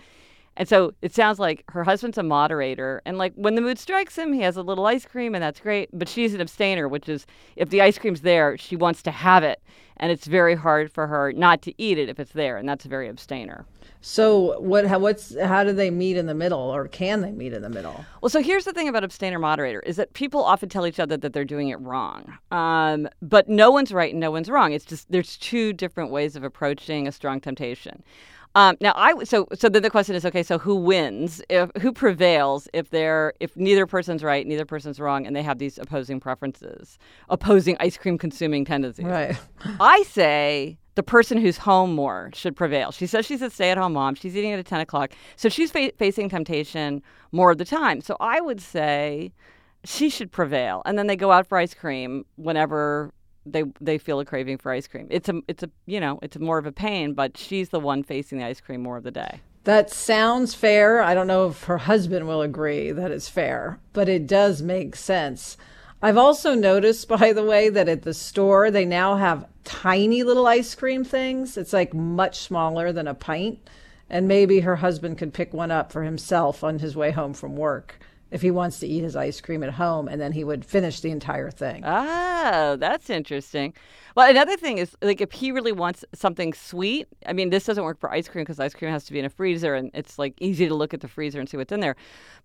And 0.57 0.67
so 0.67 0.93
it 1.01 1.13
sounds 1.13 1.39
like 1.39 1.63
her 1.69 1.83
husband's 1.83 2.17
a 2.17 2.23
moderator. 2.23 3.01
And 3.05 3.17
like 3.17 3.33
when 3.35 3.55
the 3.55 3.61
mood 3.61 3.79
strikes 3.79 4.17
him, 4.17 4.33
he 4.33 4.41
has 4.41 4.57
a 4.57 4.63
little 4.63 4.85
ice 4.85 5.05
cream 5.05 5.35
and 5.35 5.43
that's 5.43 5.59
great. 5.59 5.89
But 5.93 6.09
she's 6.09 6.33
an 6.33 6.41
abstainer, 6.41 6.87
which 6.87 7.07
is 7.07 7.25
if 7.55 7.69
the 7.69 7.81
ice 7.81 7.97
cream's 7.97 8.21
there, 8.21 8.57
she 8.57 8.75
wants 8.75 9.01
to 9.03 9.11
have 9.11 9.43
it. 9.43 9.61
And 9.97 10.11
it's 10.11 10.27
very 10.27 10.55
hard 10.55 10.91
for 10.91 11.07
her 11.07 11.33
not 11.33 11.61
to 11.63 11.81
eat 11.81 11.97
it 11.97 12.09
if 12.09 12.19
it's 12.19 12.31
there. 12.31 12.57
And 12.57 12.67
that's 12.67 12.85
a 12.85 12.89
very 12.89 13.09
abstainer. 13.09 13.65
So, 14.01 14.57
what? 14.61 14.87
How, 14.87 14.97
what's? 14.97 15.37
How 15.37 15.65
do 15.65 15.73
they 15.73 15.89
meet 15.89 16.15
in 16.15 16.25
the 16.25 16.33
middle, 16.33 16.59
or 16.59 16.87
can 16.87 17.19
they 17.19 17.31
meet 17.31 17.51
in 17.51 17.61
the 17.61 17.69
middle? 17.69 18.05
Well, 18.21 18.29
so 18.29 18.41
here's 18.41 18.63
the 18.63 18.71
thing 18.71 18.87
about 18.87 19.03
abstainer 19.03 19.39
moderator 19.39 19.81
is 19.81 19.97
that 19.97 20.13
people 20.13 20.41
often 20.41 20.69
tell 20.69 20.87
each 20.87 21.01
other 21.01 21.17
that 21.17 21.33
they're 21.33 21.43
doing 21.43 21.67
it 21.67 21.79
wrong. 21.81 22.37
Um, 22.51 23.09
but 23.21 23.49
no 23.49 23.71
one's 23.71 23.91
right 23.91 24.11
and 24.11 24.19
no 24.21 24.31
one's 24.31 24.49
wrong. 24.49 24.71
It's 24.71 24.85
just 24.85 25.11
there's 25.11 25.35
two 25.35 25.73
different 25.73 26.11
ways 26.11 26.37
of 26.37 26.45
approaching 26.45 27.09
a 27.09 27.11
strong 27.11 27.41
temptation. 27.41 28.01
Um, 28.55 28.77
now, 28.81 28.93
I 28.95 29.23
so 29.23 29.47
so 29.53 29.69
then 29.69 29.83
the 29.83 29.89
question 29.89 30.15
is, 30.15 30.25
okay, 30.25 30.41
so 30.41 30.57
who 30.57 30.75
wins? 30.75 31.41
If 31.49 31.69
who 31.81 31.91
prevails 31.91 32.67
if 32.73 32.89
they're 32.89 33.33
if 33.39 33.55
neither 33.55 33.85
person's 33.85 34.23
right, 34.23 34.45
neither 34.45 34.65
person's 34.65 34.99
wrong, 34.99 35.27
and 35.27 35.35
they 35.35 35.43
have 35.43 35.59
these 35.59 35.77
opposing 35.77 36.19
preferences, 36.19 36.97
opposing 37.29 37.77
ice 37.79 37.97
cream 37.97 38.17
consuming 38.17 38.65
tendencies? 38.65 39.05
Right. 39.05 39.37
I 39.79 40.03
say 40.03 40.77
the 40.95 41.03
person 41.03 41.37
who's 41.37 41.57
home 41.57 41.95
more 41.95 42.29
should 42.33 42.55
prevail. 42.55 42.91
She 42.91 43.07
says 43.07 43.25
she's 43.25 43.41
a 43.41 43.49
stay 43.49 43.71
at 43.71 43.77
home 43.77 43.93
mom. 43.93 44.15
She's 44.15 44.35
eating 44.35 44.51
at 44.51 44.65
10 44.65 44.81
o'clock. 44.81 45.13
So 45.37 45.47
she's 45.47 45.71
fa- 45.71 45.93
facing 45.97 46.27
temptation 46.27 47.01
more 47.31 47.51
of 47.51 47.57
the 47.57 47.63
time. 47.63 48.01
So 48.01 48.17
I 48.19 48.41
would 48.41 48.59
say 48.59 49.31
she 49.85 50.09
should 50.09 50.29
prevail. 50.29 50.81
And 50.85 50.97
then 50.97 51.07
they 51.07 51.15
go 51.15 51.31
out 51.31 51.47
for 51.47 51.57
ice 51.57 51.73
cream 51.73 52.25
whenever 52.35 53.13
they 53.45 53.63
they 53.79 53.97
feel 53.97 54.19
a 54.19 54.25
craving 54.25 54.57
for 54.57 54.71
ice 54.71 54.87
cream. 54.87 55.07
It's 55.09 55.29
a 55.29 55.41
it's 55.47 55.63
a 55.63 55.69
you 55.85 55.99
know, 55.99 56.19
it's 56.21 56.37
more 56.37 56.57
of 56.57 56.65
a 56.65 56.71
pain, 56.71 57.13
but 57.13 57.37
she's 57.37 57.69
the 57.69 57.79
one 57.79 58.03
facing 58.03 58.37
the 58.37 58.45
ice 58.45 58.61
cream 58.61 58.81
more 58.81 58.97
of 58.97 59.03
the 59.03 59.11
day. 59.11 59.41
That 59.65 59.89
sounds 59.89 60.53
fair. 60.55 61.01
I 61.01 61.13
don't 61.13 61.27
know 61.27 61.47
if 61.47 61.65
her 61.65 61.79
husband 61.79 62.27
will 62.27 62.41
agree 62.41 62.91
that 62.91 63.11
it's 63.11 63.29
fair, 63.29 63.79
but 63.93 64.09
it 64.09 64.25
does 64.25 64.61
make 64.61 64.95
sense. 64.95 65.57
I've 66.01 66.17
also 66.17 66.55
noticed, 66.55 67.07
by 67.19 67.33
the 67.33 67.43
way, 67.43 67.69
that 67.69 67.89
at 67.89 68.03
the 68.03 68.13
store 68.13 68.71
they 68.71 68.85
now 68.85 69.15
have 69.15 69.47
tiny 69.63 70.23
little 70.23 70.47
ice 70.47 70.73
cream 70.75 71.03
things. 71.03 71.57
It's 71.57 71.73
like 71.73 71.93
much 71.93 72.39
smaller 72.39 72.91
than 72.91 73.07
a 73.07 73.13
pint. 73.13 73.59
And 74.09 74.27
maybe 74.27 74.61
her 74.61 74.77
husband 74.77 75.19
could 75.19 75.35
pick 75.35 75.53
one 75.53 75.69
up 75.69 75.91
for 75.91 76.01
himself 76.01 76.63
on 76.63 76.79
his 76.79 76.95
way 76.95 77.11
home 77.11 77.35
from 77.35 77.55
work 77.55 77.99
if 78.31 78.41
he 78.41 78.51
wants 78.51 78.79
to 78.79 78.87
eat 78.87 79.03
his 79.03 79.15
ice 79.15 79.41
cream 79.41 79.63
at 79.63 79.71
home, 79.73 80.07
and 80.07 80.21
then 80.21 80.31
he 80.31 80.43
would 80.43 80.63
finish 80.63 80.99
the 80.99 81.09
entire 81.09 81.49
thing. 81.49 81.83
Oh, 81.85 82.75
that's 82.77 83.09
interesting. 83.09 83.73
Well, 84.15 84.29
another 84.29 84.57
thing 84.57 84.77
is 84.77 84.95
like 85.01 85.21
if 85.21 85.31
he 85.31 85.51
really 85.51 85.71
wants 85.71 86.03
something 86.13 86.53
sweet. 86.53 87.07
I 87.25 87.33
mean, 87.33 87.49
this 87.49 87.65
doesn't 87.65 87.83
work 87.83 87.99
for 87.99 88.11
ice 88.11 88.27
cream 88.27 88.43
because 88.43 88.59
ice 88.59 88.73
cream 88.73 88.91
has 88.91 89.05
to 89.05 89.13
be 89.13 89.19
in 89.19 89.25
a 89.25 89.29
freezer, 89.29 89.75
and 89.75 89.91
it's 89.93 90.19
like 90.19 90.33
easy 90.39 90.67
to 90.67 90.75
look 90.75 90.93
at 90.93 91.01
the 91.01 91.07
freezer 91.07 91.39
and 91.39 91.49
see 91.49 91.57
what's 91.57 91.71
in 91.71 91.79
there. 91.79 91.95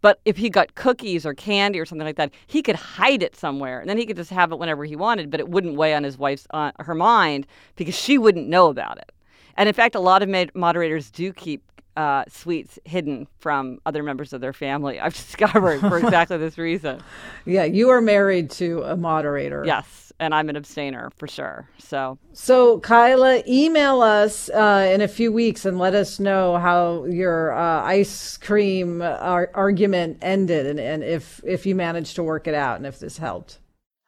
But 0.00 0.20
if 0.24 0.36
he 0.36 0.50
got 0.50 0.74
cookies 0.74 1.26
or 1.26 1.34
candy 1.34 1.80
or 1.80 1.86
something 1.86 2.06
like 2.06 2.16
that, 2.16 2.32
he 2.46 2.62
could 2.62 2.76
hide 2.76 3.22
it 3.22 3.36
somewhere, 3.36 3.80
and 3.80 3.88
then 3.88 3.98
he 3.98 4.06
could 4.06 4.16
just 4.16 4.30
have 4.30 4.52
it 4.52 4.58
whenever 4.58 4.84
he 4.84 4.96
wanted. 4.96 5.30
But 5.30 5.40
it 5.40 5.48
wouldn't 5.48 5.76
weigh 5.76 5.94
on 5.94 6.04
his 6.04 6.18
wife's 6.18 6.46
uh, 6.50 6.72
her 6.80 6.94
mind 6.94 7.46
because 7.76 7.94
she 7.94 8.18
wouldn't 8.18 8.48
know 8.48 8.68
about 8.68 8.98
it. 8.98 9.12
And 9.56 9.68
in 9.68 9.74
fact, 9.74 9.94
a 9.94 10.00
lot 10.00 10.22
of 10.22 10.28
mod- 10.28 10.50
moderators 10.54 11.10
do 11.10 11.32
keep 11.32 11.62
uh, 11.96 12.24
sweets 12.28 12.78
hidden 12.84 13.26
from 13.38 13.78
other 13.86 14.02
members 14.02 14.32
of 14.32 14.40
their 14.40 14.52
family. 14.52 14.98
I've 15.00 15.14
discovered 15.24 15.80
for 15.80 15.98
exactly 15.98 16.36
this 16.38 16.58
reason. 16.58 17.00
Yeah, 17.46 17.64
you 17.64 17.90
are 17.90 18.00
married 18.00 18.50
to 18.52 18.82
a 18.84 18.96
moderator. 18.96 19.62
Yes, 19.66 20.12
and 20.18 20.34
I'm 20.34 20.48
an 20.48 20.56
abstainer 20.56 21.10
for 21.16 21.28
sure. 21.28 21.68
So 21.78 22.18
So, 22.32 22.80
Kyla, 22.80 23.42
email 23.46 24.00
us 24.00 24.48
uh, 24.48 24.90
in 24.92 25.02
a 25.02 25.08
few 25.08 25.30
weeks 25.30 25.64
and 25.66 25.78
let 25.78 25.94
us 25.94 26.18
know 26.18 26.56
how 26.56 27.04
your 27.04 27.52
uh, 27.52 27.82
ice 27.82 28.38
cream 28.38 29.02
ar- 29.02 29.50
argument 29.54 30.18
ended 30.22 30.66
and, 30.66 30.80
and 30.80 31.04
if, 31.04 31.42
if 31.44 31.66
you 31.66 31.74
managed 31.74 32.16
to 32.16 32.22
work 32.22 32.46
it 32.46 32.54
out 32.54 32.76
and 32.78 32.86
if 32.86 32.98
this 32.98 33.18
helped. 33.18 33.58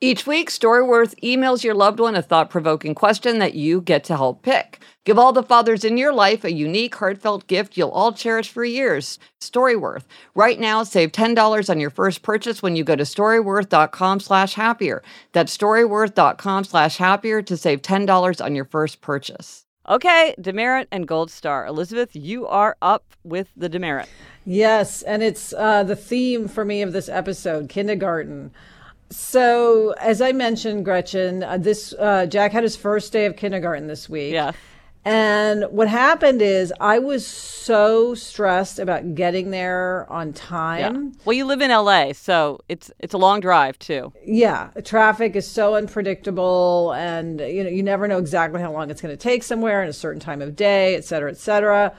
Each 0.00 0.28
week, 0.28 0.48
Storyworth 0.48 1.18
emails 1.24 1.64
your 1.64 1.74
loved 1.74 1.98
one 1.98 2.14
a 2.14 2.22
thought 2.22 2.50
provoking 2.50 2.94
question 2.94 3.40
that 3.40 3.54
you 3.54 3.80
get 3.80 4.04
to 4.04 4.16
help 4.16 4.42
pick. 4.42 4.80
Give 5.04 5.18
all 5.18 5.32
the 5.32 5.42
fathers 5.42 5.84
in 5.84 5.96
your 5.96 6.12
life 6.12 6.44
a 6.44 6.52
unique, 6.52 6.94
heartfelt 6.94 7.48
gift 7.48 7.76
you'll 7.76 7.90
all 7.90 8.12
cherish 8.12 8.48
for 8.48 8.64
years. 8.64 9.18
Storyworth. 9.40 10.04
Right 10.36 10.60
now, 10.60 10.84
save 10.84 11.10
$10 11.10 11.68
on 11.68 11.80
your 11.80 11.90
first 11.90 12.22
purchase 12.22 12.62
when 12.62 12.76
you 12.76 12.84
go 12.84 12.94
to 12.94 13.02
storyworth.com 13.02 14.20
slash 14.20 14.54
happier. 14.54 15.02
That's 15.32 15.56
storyworth.com 15.56 16.62
slash 16.62 16.96
happier 16.98 17.42
to 17.42 17.56
save 17.56 17.82
$10 17.82 18.44
on 18.44 18.54
your 18.54 18.66
first 18.66 19.00
purchase. 19.00 19.64
Okay, 19.88 20.32
demerit 20.40 20.86
and 20.92 21.08
gold 21.08 21.32
star. 21.32 21.66
Elizabeth, 21.66 22.14
you 22.14 22.46
are 22.46 22.76
up 22.80 23.16
with 23.24 23.48
the 23.56 23.68
demerit. 23.68 24.08
Yes, 24.44 25.02
and 25.02 25.24
it's 25.24 25.52
uh, 25.54 25.82
the 25.82 25.96
theme 25.96 26.46
for 26.46 26.64
me 26.64 26.82
of 26.82 26.92
this 26.92 27.08
episode 27.08 27.68
kindergarten. 27.68 28.52
So, 29.10 29.92
as 30.00 30.20
I 30.20 30.32
mentioned, 30.32 30.84
Gretchen, 30.84 31.42
uh, 31.42 31.56
this 31.58 31.94
uh, 31.98 32.26
Jack 32.26 32.52
had 32.52 32.62
his 32.62 32.76
first 32.76 33.12
day 33.12 33.24
of 33.26 33.36
kindergarten 33.36 33.86
this 33.86 34.08
week. 34.08 34.32
Yeah. 34.34 34.52
And 35.04 35.64
what 35.70 35.88
happened 35.88 36.42
is 36.42 36.70
I 36.80 36.98
was 36.98 37.26
so 37.26 38.14
stressed 38.14 38.78
about 38.78 39.14
getting 39.14 39.50
there 39.50 40.06
on 40.10 40.28
Yeah. 40.28 40.32
time. 40.34 41.12
Well, 41.24 41.32
you 41.32 41.46
live 41.46 41.62
in 41.62 41.70
LA, 41.70 42.12
so 42.12 42.60
it's 42.68 42.90
it's 42.98 43.14
a 43.14 43.18
long 43.18 43.40
drive 43.40 43.78
too. 43.78 44.12
Yeah, 44.22 44.68
traffic 44.84 45.34
is 45.36 45.48
so 45.48 45.76
unpredictable, 45.76 46.92
and 46.94 47.40
you 47.40 47.64
know 47.64 47.70
you 47.70 47.82
never 47.82 48.06
know 48.06 48.18
exactly 48.18 48.60
how 48.60 48.70
long 48.72 48.90
it's 48.90 49.00
going 49.00 49.16
to 49.16 49.22
take 49.22 49.42
somewhere 49.42 49.82
in 49.82 49.88
a 49.88 49.94
certain 49.94 50.20
time 50.20 50.42
of 50.42 50.54
day, 50.54 50.94
et 50.94 51.04
cetera, 51.04 51.30
et 51.30 51.38
cetera. 51.38 51.94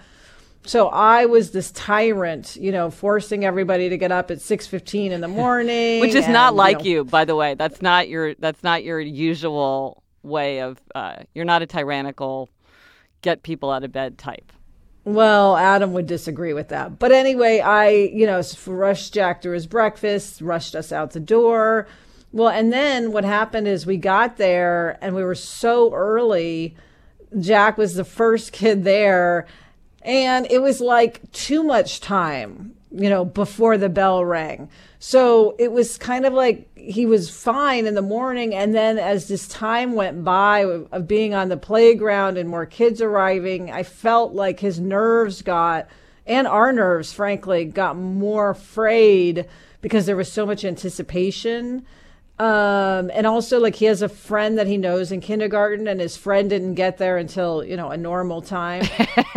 So 0.65 0.89
I 0.89 1.25
was 1.25 1.51
this 1.51 1.71
tyrant, 1.71 2.55
you 2.57 2.71
know, 2.71 2.91
forcing 2.91 3.45
everybody 3.45 3.89
to 3.89 3.97
get 3.97 4.11
up 4.11 4.29
at 4.29 4.41
six 4.41 4.67
fifteen 4.67 5.11
in 5.11 5.21
the 5.21 5.27
morning, 5.41 6.01
Which 6.01 6.15
is 6.15 6.27
not 6.27 6.49
and, 6.49 6.57
like 6.57 6.79
know, 6.79 6.85
you, 6.85 7.05
by 7.05 7.25
the 7.25 7.35
way. 7.35 7.55
That's 7.55 7.81
not 7.81 8.09
your 8.09 8.35
that's 8.35 8.63
not 8.63 8.83
your 8.83 8.99
usual 8.99 10.03
way 10.23 10.61
of 10.61 10.79
uh, 10.93 11.17
you're 11.33 11.45
not 11.45 11.61
a 11.61 11.65
tyrannical 11.65 12.49
get 13.21 13.43
people 13.43 13.71
out 13.71 13.83
of 13.83 13.91
bed 13.91 14.17
type. 14.17 14.51
Well, 15.05 15.55
Adam 15.57 15.93
would 15.93 16.07
disagree 16.07 16.53
with 16.53 16.69
that. 16.69 16.99
But 16.99 17.11
anyway, 17.11 17.59
I, 17.59 17.89
you 17.89 18.25
know, 18.25 18.41
rushed 18.67 19.13
Jack 19.13 19.41
to 19.41 19.51
his 19.51 19.65
breakfast, 19.65 20.41
rushed 20.41 20.75
us 20.75 20.91
out 20.91 21.11
the 21.11 21.19
door. 21.19 21.87
Well, 22.31 22.49
and 22.49 22.71
then 22.71 23.11
what 23.11 23.23
happened 23.23 23.67
is 23.67 23.85
we 23.85 23.97
got 23.97 24.37
there 24.37 24.97
and 25.01 25.15
we 25.15 25.23
were 25.23 25.35
so 25.35 25.91
early. 25.93 26.75
Jack 27.39 27.77
was 27.77 27.95
the 27.95 28.03
first 28.03 28.51
kid 28.51 28.83
there. 28.83 29.47
And 30.09 30.47
it 30.49 30.59
was 30.63 30.81
like 30.81 31.31
too 31.33 31.61
much 31.61 32.01
time, 32.01 32.73
you 32.89 33.11
know, 33.11 33.23
before 33.23 33.77
the 33.77 33.89
bell 33.89 34.25
rang. 34.25 34.67
So 34.97 35.55
it 35.59 35.71
was 35.71 35.99
kind 35.99 36.25
of 36.25 36.33
like 36.33 36.67
he 36.75 37.05
was 37.05 37.29
fine 37.29 37.85
in 37.85 37.93
the 37.93 38.01
morning. 38.01 38.55
And 38.55 38.73
then 38.73 38.97
as 38.97 39.27
this 39.27 39.47
time 39.47 39.93
went 39.93 40.23
by 40.23 40.61
of, 40.91 41.07
being 41.07 41.35
on 41.35 41.49
the 41.49 41.57
playground 41.57 42.39
and 42.39 42.49
more 42.49 42.65
kids 42.65 43.03
arriving, 43.03 43.69
I 43.69 43.83
felt 43.83 44.33
like 44.33 44.61
his 44.61 44.79
nerves 44.79 45.43
got, 45.43 45.87
and 46.25 46.47
our 46.47 46.73
nerves, 46.73 47.13
frankly, 47.13 47.65
got 47.65 47.95
more 47.95 48.55
frayed 48.55 49.45
because 49.81 50.07
there 50.07 50.17
was 50.17 50.31
so 50.31 50.43
much 50.43 50.65
anticipation. 50.65 51.85
Um, 52.39 53.11
and 53.13 53.27
also 53.27 53.59
like 53.59 53.75
he 53.75 53.85
has 53.85 54.01
a 54.01 54.07
friend 54.07 54.57
that 54.57 54.65
he 54.65 54.77
knows 54.77 55.11
in 55.11 55.19
kindergarten 55.19 55.89
and 55.89 55.99
his 55.99 56.15
friend 56.15 56.49
didn't 56.49 56.75
get 56.75 56.97
there 56.97 57.17
until, 57.17 57.65
you 57.65 57.75
know, 57.75 57.89
a 57.89 57.97
normal 57.97 58.41
time. 58.41 58.87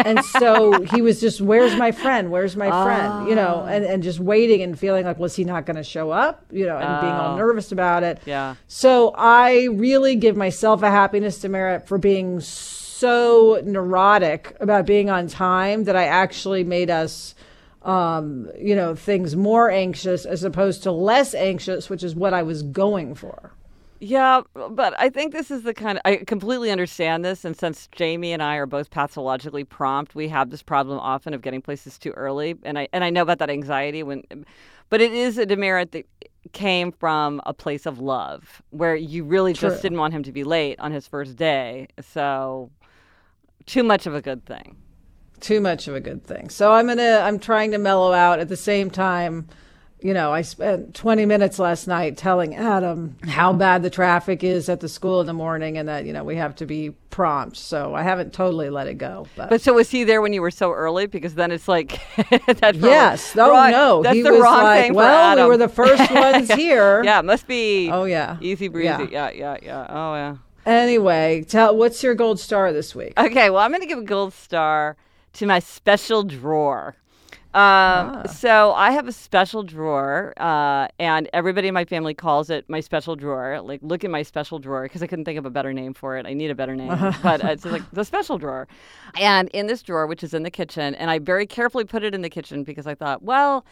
and 0.05 0.25
so 0.25 0.81
he 0.95 1.03
was 1.03 1.21
just, 1.21 1.41
where's 1.41 1.75
my 1.75 1.91
friend? 1.91 2.31
Where's 2.31 2.55
my 2.55 2.71
friend? 2.85 3.29
You 3.29 3.35
know, 3.35 3.67
and, 3.69 3.85
and 3.85 4.05
just 4.05 4.21
waiting 4.21 4.63
and 4.63 4.79
feeling 4.79 5.05
like, 5.05 5.19
was 5.19 5.35
he 5.35 5.43
not 5.43 5.67
going 5.67 5.77
to 5.77 5.83
show 5.83 6.13
up? 6.13 6.47
You 6.53 6.67
know, 6.67 6.77
and 6.77 7.01
being 7.01 7.13
all 7.13 7.37
nervous 7.37 7.73
about 7.73 8.05
it. 8.05 8.21
Yeah. 8.25 8.55
So 8.69 9.13
I 9.17 9.65
really 9.73 10.15
give 10.15 10.37
myself 10.37 10.83
a 10.83 10.91
happiness 10.91 11.41
demerit 11.41 11.89
for 11.89 11.99
being 11.99 12.39
so 12.39 13.61
neurotic 13.65 14.57
about 14.61 14.87
being 14.87 15.11
on 15.11 15.27
time 15.27 15.85
that 15.85 15.97
I 15.97 16.05
actually 16.05 16.63
made 16.63 16.89
us 16.89 17.35
um, 17.85 18.49
you 18.59 18.75
know, 18.75 18.95
things 18.95 19.37
more 19.37 19.71
anxious 19.71 20.25
as 20.25 20.45
opposed 20.45 20.83
to 20.85 20.93
less 20.93 21.35
anxious, 21.35 21.91
which 21.91 22.03
is 22.03 22.15
what 22.15 22.35
I 22.35 22.43
was 22.43 22.63
going 22.63 23.15
for. 23.15 23.53
Yeah, 24.05 24.41
but 24.53 24.99
I 24.99 25.11
think 25.11 25.33
this 25.33 25.49
is 25.49 25.63
the 25.63 25.73
kind 25.73 25.97
of 25.99 26.03
I 26.05 26.17
completely 26.17 26.73
understand 26.73 27.25
this, 27.25 27.45
and 27.45 27.57
since 27.57 27.89
Jamie 27.93 28.33
and 28.33 28.43
I 28.43 28.57
are 28.57 28.67
both 28.67 28.91
pathologically 28.91 29.63
prompt, 29.63 30.17
we 30.17 30.27
have 30.27 30.51
this 30.51 30.61
problem 30.61 30.99
often 30.99 31.35
of 31.35 31.41
getting 31.41 31.63
places 31.63 31.99
too 31.99 32.11
early, 32.11 32.57
and 32.65 32.81
I 32.81 32.89
and 32.93 33.05
I 33.05 33.11
know 33.11 33.23
about 33.23 33.39
that 33.39 33.49
anxiety 33.49 34.03
when, 34.03 34.25
but 34.91 35.01
it 35.01 35.13
is 35.13 35.39
a 35.39 35.47
demerit 35.47 35.93
that 35.93 36.05
came 36.53 36.91
from 36.91 37.41
a 37.47 37.55
place 37.55 37.87
of 37.87 38.01
love 38.01 38.61
where 38.71 38.97
you 38.97 39.23
really 39.23 39.55
True. 39.55 39.69
just 39.69 39.83
didn't 39.83 39.99
want 39.99 40.13
him 40.13 40.25
to 40.25 40.33
be 40.33 40.43
late 40.43 40.81
on 40.81 40.91
his 40.91 41.07
first 41.07 41.37
day, 41.37 41.87
so 42.01 42.73
too 43.67 43.85
much 43.85 44.09
of 44.09 44.17
a 44.17 44.21
good 44.21 44.45
thing. 44.45 44.82
Too 45.43 45.61
much 45.61 45.89
of 45.89 45.95
a 45.95 46.01
good 46.01 46.25
thing. 46.25 46.49
So 46.49 46.73
I'm 46.73 46.87
gonna 46.87 47.21
I'm 47.23 47.39
trying 47.39 47.73
to 47.73 47.79
mellow 47.79 48.13
out 48.13 48.39
at 48.41 48.49
the 48.49 48.57
same 48.57 48.91
time. 48.91 49.49
You 50.01 50.15
know, 50.15 50.33
I 50.33 50.43
spent 50.43 50.97
20 50.97 51.27
minutes 51.27 51.61
last 51.61 51.87
night 51.87 52.17
telling 52.17 52.57
Adam 52.57 53.17
how 53.29 53.53
bad 53.53 53.85
the 53.85 53.91
traffic 53.91 54.43
is 54.43 54.69
at 54.69 54.81
the 54.81 54.89
school 54.89 55.21
in 55.21 55.29
the 55.29 55.33
morning 55.33 55.79
and 55.79 55.89
that, 55.89 56.07
you 56.07 56.13
know, 56.13 56.25
we 56.25 56.35
have 56.35 56.57
to 56.57 56.67
be 56.67 56.91
prompt. 57.11 57.57
So 57.57 57.95
I 57.95 58.03
haven't 58.03 58.33
totally 58.33 58.69
let 58.69 58.89
it 58.89 58.95
go. 58.99 59.29
But, 59.37 59.49
But 59.51 59.61
so 59.61 59.75
was 59.75 59.91
he 59.93 60.03
there 60.03 60.21
when 60.21 60.33
you 60.33 60.41
were 60.43 60.51
so 60.51 60.73
early? 60.73 61.07
Because 61.07 61.37
then 61.37 61.53
it's 61.53 61.69
like 61.69 62.01
that's 62.59 62.79
yes. 62.79 63.37
Oh, 63.37 63.51
wrong- 63.51 63.71
no. 63.71 64.03
that's 64.03 64.17
he 64.17 64.23
the 64.23 64.33
was 64.33 64.41
wrong 64.43 64.63
like, 64.65 64.83
thing 64.83 64.93
for 64.93 64.97
well, 64.97 65.37
we 65.37 65.45
were 65.45 65.57
the 65.57 65.69
first 65.83 66.11
ones 66.11 66.53
here. 66.53 67.05
Yeah, 67.05 67.21
must 67.21 67.47
be. 67.47 67.89
Oh, 67.89 68.03
yeah. 68.03 68.39
Easy 68.41 68.67
breezy. 68.67 68.89
Yeah. 68.89 69.07
Yeah, 69.09 69.31
yeah, 69.31 69.57
yeah. 69.63 69.87
Oh, 69.89 70.15
yeah. 70.15 70.37
Anyway, 70.67 71.45
tell 71.49 71.77
what's 71.77 72.03
your 72.03 72.15
gold 72.17 72.41
star 72.41 72.73
this 72.73 72.93
week? 72.95 73.13
Okay, 73.19 73.51
well, 73.51 73.63
I'm 73.63 73.71
going 73.71 73.83
to 73.83 73.87
give 73.87 73.99
a 73.99 74.03
gold 74.03 74.33
star 74.33 74.97
to 75.35 75.47
my 75.47 75.59
special 75.59 76.23
drawer. 76.23 76.97
Um, 77.55 77.61
Ah. 78.25 78.27
So 78.29 78.73
I 78.73 78.93
have 78.93 79.07
a 79.09 79.13
special 79.13 79.63
drawer, 79.63 80.33
uh, 80.39 80.89
and 80.99 81.29
everybody 81.35 81.69
in 81.69 81.75
my 81.75 81.85
family 81.85 82.15
calls 82.15 82.49
it 82.49 82.65
my 82.69 82.81
special 82.81 83.15
drawer. 83.15 83.61
Like, 83.61 83.81
look 83.83 84.05
at 84.05 84.11
my 84.11 84.23
special 84.23 84.59
drawer, 84.59 84.85
because 84.85 85.03
I 85.03 85.07
couldn't 85.07 85.27
think 85.27 85.39
of 85.39 85.45
a 85.45 85.51
better 85.51 85.73
name 85.75 85.93
for 85.93 86.17
it. 86.17 86.25
I 86.25 86.33
need 86.33 86.51
a 86.51 86.55
better 86.55 86.75
name, 86.75 86.89
but 87.23 87.45
it's 87.45 87.67
like 87.67 87.83
the 87.93 88.05
special 88.07 88.39
drawer. 88.39 88.69
And 89.21 89.51
in 89.51 89.67
this 89.67 89.83
drawer, 89.83 90.07
which 90.07 90.25
is 90.25 90.33
in 90.33 90.45
the 90.45 90.51
kitchen, 90.51 90.95
and 90.95 91.11
I 91.11 91.19
very 91.19 91.47
carefully 91.47 91.85
put 91.85 92.03
it 92.03 92.15
in 92.15 92.23
the 92.23 92.31
kitchen 92.31 92.65
because 92.65 92.87
I 92.87 92.95
thought, 92.95 93.23
well, 93.23 93.67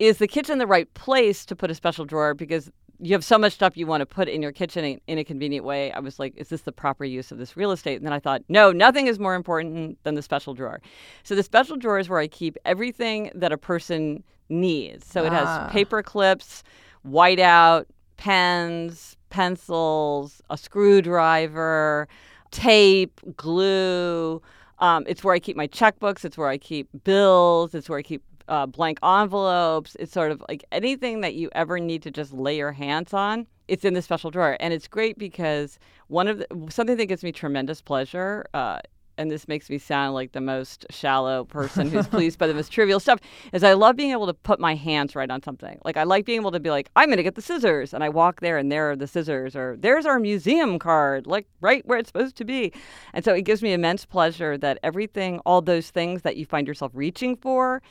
is 0.00 0.18
the 0.18 0.26
kitchen 0.26 0.58
the 0.58 0.66
right 0.66 0.92
place 0.94 1.46
to 1.46 1.54
put 1.54 1.70
a 1.70 1.76
special 1.76 2.04
drawer? 2.04 2.34
Because 2.34 2.72
you 3.02 3.12
have 3.14 3.24
so 3.24 3.36
much 3.36 3.52
stuff 3.52 3.76
you 3.76 3.84
want 3.86 4.00
to 4.00 4.06
put 4.06 4.28
in 4.28 4.40
your 4.40 4.52
kitchen 4.52 5.00
in, 5.08 5.18
a 5.18 5.24
convenient 5.24 5.64
way. 5.66 5.90
I 5.90 5.98
was 5.98 6.20
like, 6.20 6.34
is 6.36 6.48
this 6.50 6.60
the 6.62 6.70
proper 6.70 7.04
use 7.04 7.32
of 7.32 7.38
this 7.38 7.56
real 7.56 7.72
estate? 7.72 7.96
And 7.96 8.06
then 8.06 8.12
I 8.12 8.20
thought, 8.20 8.42
no, 8.48 8.70
nothing 8.70 9.08
is 9.08 9.18
more 9.18 9.34
important 9.34 9.98
than 10.04 10.14
the 10.14 10.22
special 10.22 10.54
drawer. 10.54 10.80
So 11.24 11.34
the 11.34 11.42
special 11.42 11.76
drawer 11.76 11.98
is 11.98 12.08
where 12.08 12.20
I 12.20 12.28
keep 12.28 12.56
everything 12.64 13.32
that 13.34 13.50
a 13.50 13.58
person 13.58 14.22
needs. 14.48 15.04
So 15.06 15.24
it 15.24 15.32
Ah. 15.32 15.64
has 15.64 15.72
paper 15.72 16.00
clips, 16.02 16.62
whiteout, 17.04 17.86
pens, 18.18 19.16
pencils, 19.30 20.40
a 20.48 20.56
screwdriver, 20.56 22.06
tape, 22.52 23.20
glue. 23.36 24.40
Um, 24.78 25.04
it's 25.08 25.24
where 25.24 25.34
I 25.34 25.38
keep 25.40 25.56
my 25.56 25.66
checkbooks. 25.66 26.24
It's 26.24 26.38
where 26.38 26.48
I 26.48 26.58
keep 26.58 26.88
bills. 27.04 27.74
It's 27.74 27.88
where 27.88 27.98
I 27.98 28.02
keep 28.02 28.22
uh, 28.52 28.66
blank 28.66 28.98
envelopes. 29.02 29.96
It's 29.98 30.12
sort 30.12 30.30
of 30.30 30.44
like 30.46 30.62
anything 30.70 31.22
that 31.22 31.34
you 31.34 31.48
ever 31.54 31.80
need 31.80 32.02
to 32.02 32.10
just 32.10 32.34
lay 32.34 32.58
your 32.58 32.72
hands 32.72 33.14
on. 33.14 33.46
It's 33.66 33.82
in 33.82 33.94
the 33.94 34.02
special 34.02 34.30
drawer, 34.30 34.58
and 34.60 34.74
it's 34.74 34.86
great 34.86 35.16
because 35.16 35.78
one 36.08 36.28
of 36.28 36.38
the, 36.38 36.46
something 36.68 36.98
that 36.98 37.06
gives 37.06 37.24
me 37.24 37.32
tremendous 37.32 37.80
pleasure. 37.80 38.44
Uh, 38.52 38.80
and 39.18 39.30
this 39.30 39.46
makes 39.46 39.68
me 39.68 39.76
sound 39.78 40.14
like 40.14 40.32
the 40.32 40.40
most 40.40 40.86
shallow 40.90 41.44
person 41.44 41.90
who's 41.90 42.06
pleased 42.16 42.38
by 42.38 42.46
the 42.46 42.54
most 42.54 42.72
trivial 42.72 42.98
stuff 42.98 43.20
is 43.52 43.62
I 43.62 43.74
love 43.74 43.94
being 43.94 44.10
able 44.10 44.26
to 44.26 44.34
put 44.34 44.58
my 44.58 44.74
hands 44.74 45.14
right 45.14 45.30
on 45.30 45.42
something. 45.42 45.78
Like 45.84 45.96
I 45.96 46.02
like 46.04 46.24
being 46.24 46.40
able 46.40 46.50
to 46.50 46.60
be 46.60 46.70
like, 46.70 46.90
I'm 46.96 47.08
gonna 47.08 47.22
get 47.22 47.34
the 47.34 47.42
scissors, 47.42 47.94
and 47.94 48.02
I 48.02 48.08
walk 48.08 48.40
there 48.40 48.58
and 48.58 48.72
there 48.72 48.90
are 48.90 48.96
the 48.96 49.06
scissors, 49.06 49.54
or 49.54 49.76
there's 49.78 50.06
our 50.06 50.18
museum 50.18 50.78
card, 50.78 51.26
like 51.26 51.46
right 51.60 51.86
where 51.86 51.98
it's 51.98 52.08
supposed 52.08 52.36
to 52.36 52.44
be. 52.44 52.72
And 53.14 53.24
so 53.24 53.32
it 53.34 53.42
gives 53.42 53.62
me 53.62 53.72
immense 53.72 54.04
pleasure 54.04 54.58
that 54.58 54.78
everything, 54.82 55.38
all 55.40 55.62
those 55.62 55.90
things 55.90 56.22
that 56.22 56.36
you 56.36 56.44
find 56.44 56.66
yourself 56.66 56.92
reaching 56.94 57.36
for, 57.36 57.82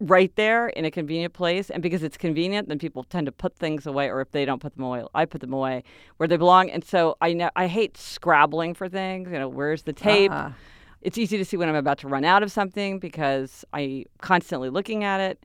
right 0.00 0.34
there 0.36 0.68
in 0.68 0.84
a 0.84 0.90
convenient 0.90 1.32
place. 1.32 1.70
And 1.70 1.82
because 1.82 2.02
it's 2.02 2.16
convenient, 2.16 2.68
then 2.68 2.78
people 2.78 3.04
tend 3.04 3.26
to 3.26 3.32
put 3.32 3.56
things 3.56 3.86
away, 3.86 4.08
or 4.10 4.20
if 4.20 4.30
they 4.30 4.44
don't 4.44 4.60
put 4.60 4.74
them 4.74 4.84
away, 4.84 5.04
I 5.14 5.24
put 5.24 5.40
them 5.40 5.52
away 5.52 5.84
where 6.18 6.28
they 6.28 6.36
belong. 6.36 6.70
And 6.70 6.84
so 6.84 7.16
I 7.20 7.32
know 7.32 7.50
I 7.56 7.66
hate 7.66 7.96
scrabbling 7.96 8.74
for 8.74 8.88
things. 8.88 9.30
You 9.30 9.38
know, 9.38 9.48
where's 9.48 9.82
the 9.82 9.92
tape? 9.92 10.32
Ah. 10.32 10.54
It's 11.02 11.18
easy 11.18 11.38
to 11.38 11.44
see 11.44 11.56
when 11.56 11.68
I'm 11.68 11.76
about 11.76 11.98
to 11.98 12.08
run 12.08 12.24
out 12.24 12.42
of 12.42 12.50
something 12.50 12.98
because 12.98 13.64
I'm 13.72 14.04
constantly 14.20 14.70
looking 14.70 15.04
at 15.04 15.20
it. 15.20 15.44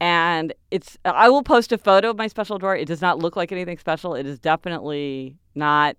And 0.00 0.52
it's 0.70 0.98
I 1.04 1.28
will 1.28 1.42
post 1.42 1.70
a 1.70 1.78
photo 1.78 2.10
of 2.10 2.16
my 2.16 2.26
special 2.26 2.58
drawer. 2.58 2.74
It 2.74 2.86
does 2.86 3.00
not 3.00 3.18
look 3.18 3.36
like 3.36 3.52
anything 3.52 3.78
special. 3.78 4.14
It 4.14 4.26
is 4.26 4.38
definitely 4.38 5.36
not 5.54 5.96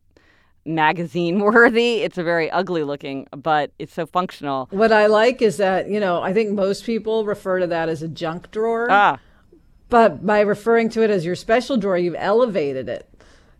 magazine 0.65 1.39
worthy. 1.43 2.01
It's 2.01 2.17
a 2.17 2.23
very 2.23 2.49
ugly 2.51 2.83
looking, 2.83 3.27
but 3.35 3.71
it's 3.79 3.93
so 3.93 4.05
functional. 4.05 4.67
What 4.71 4.91
I 4.91 5.07
like 5.07 5.41
is 5.41 5.57
that, 5.57 5.89
you 5.89 5.99
know, 5.99 6.21
I 6.21 6.33
think 6.33 6.51
most 6.51 6.85
people 6.85 7.25
refer 7.25 7.59
to 7.59 7.67
that 7.67 7.89
as 7.89 8.01
a 8.01 8.07
junk 8.07 8.51
drawer. 8.51 8.87
Ah. 8.89 9.19
But 9.89 10.25
by 10.25 10.39
referring 10.41 10.89
to 10.89 11.03
it 11.03 11.09
as 11.09 11.23
your 11.25 11.35
special 11.35 11.77
drawer, 11.77 11.97
you've 11.97 12.15
elevated 12.17 12.89
it. 12.89 13.07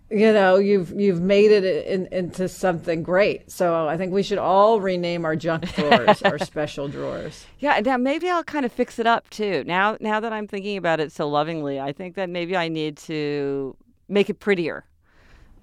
you 0.10 0.32
know 0.34 0.58
you've 0.58 0.92
you've 1.00 1.22
made 1.22 1.52
it 1.52 1.64
in, 1.88 2.08
into 2.12 2.48
something 2.48 3.02
great 3.02 3.50
so 3.50 3.88
i 3.88 3.96
think 3.98 4.12
we 4.14 4.22
should 4.22 4.38
all 4.38 4.80
rename 4.82 5.26
our 5.26 5.36
junk 5.36 5.64
drawers 5.74 6.22
our 6.22 6.38
special 6.52 6.88
drawers 6.88 7.46
Yeah, 7.60 7.80
now 7.80 7.98
maybe 7.98 8.30
I'll 8.30 8.44
kind 8.44 8.66
of 8.66 8.72
fix 8.72 9.00
it 9.00 9.08
up 9.08 9.30
too. 9.30 9.64
Now, 9.66 9.98
now 10.02 10.20
that 10.20 10.32
I'm 10.34 10.48
thinking 10.48 10.78
about 10.78 11.00
it 11.00 11.12
so 11.12 11.28
lovingly, 11.30 11.80
I 11.80 11.94
think 11.94 12.16
that 12.16 12.30
maybe 12.30 12.56
I 12.56 12.68
need 12.68 12.98
to 13.10 13.76
make 14.10 14.30
it 14.30 14.40
prettier. 14.40 14.84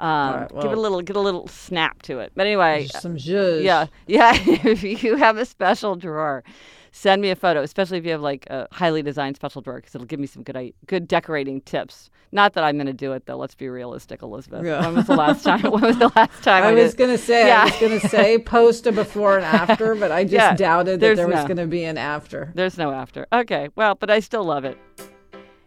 Um, 0.01 0.35
right, 0.35 0.49
give 0.63 0.73
it 0.73 0.79
a 0.79 0.81
little, 0.81 1.03
get 1.03 1.15
a 1.17 1.21
little 1.21 1.47
snap 1.49 2.01
to 2.03 2.21
it. 2.21 2.33
But 2.35 2.47
anyway, 2.47 2.87
some 2.87 3.17
zhuzh. 3.17 3.63
yeah, 3.63 3.87
yeah. 4.07 4.33
if 4.35 4.83
you 4.83 5.17
have 5.17 5.37
a 5.37 5.45
special 5.45 5.95
drawer, 5.95 6.43
send 6.91 7.21
me 7.21 7.29
a 7.31 7.37
photo, 7.37 7.61
especially 7.63 7.99
if 7.99 8.05
you 8.07 8.13
have 8.13 8.23
like 8.23 8.47
a 8.49 8.67
highly 8.73 9.03
designed 9.03 9.37
special 9.37 9.61
drawer, 9.61 9.77
because 9.77 9.95
it'll 9.95 10.07
give 10.07 10.19
me 10.19 10.27
some 10.27 10.43
good, 10.43 10.73
good 10.87 11.07
decorating 11.07 11.61
tips. 11.61 12.09
Not 12.33 12.55
that 12.55 12.65
I'm 12.65 12.77
going 12.77 12.87
to 12.87 12.93
do 12.93 13.13
it 13.13 13.27
though. 13.27 13.37
Let's 13.37 13.55
be 13.57 13.69
realistic, 13.69 14.23
Elizabeth. 14.23 14.65
Yeah. 14.65 14.81
When 14.87 14.95
was 14.95 15.07
the 15.07 15.17
last 15.17 15.45
time? 15.45 15.63
when 15.63 15.83
was 15.83 15.99
the 15.99 16.11
last 16.17 16.43
time 16.43 16.63
I, 16.63 16.69
I 16.69 16.73
was 16.73 16.95
gonna 16.95 17.19
say 17.19 17.49
Yeah. 17.49 17.63
I 17.63 17.65
was 17.65 17.77
gonna 17.81 18.01
say 18.01 18.39
post 18.39 18.87
a 18.87 18.93
before 18.93 19.37
and 19.37 19.45
after, 19.45 19.95
but 19.97 20.13
I 20.13 20.23
just 20.25 20.33
Yeah, 20.35 20.55
doubted 20.57 21.01
that 21.01 21.17
there 21.17 21.27
was 21.29 21.35
no. 21.43 21.47
gonna 21.49 21.67
be 21.67 21.85
an 21.85 21.99
after. 21.99 22.53
There's 22.55 22.79
no 22.79 22.93
after. 22.93 23.27
Okay, 23.33 23.69
well, 23.77 23.97
but 23.97 24.11
I 24.11 24.21
still 24.21 24.45
love 24.45 24.65
it. 24.65 24.79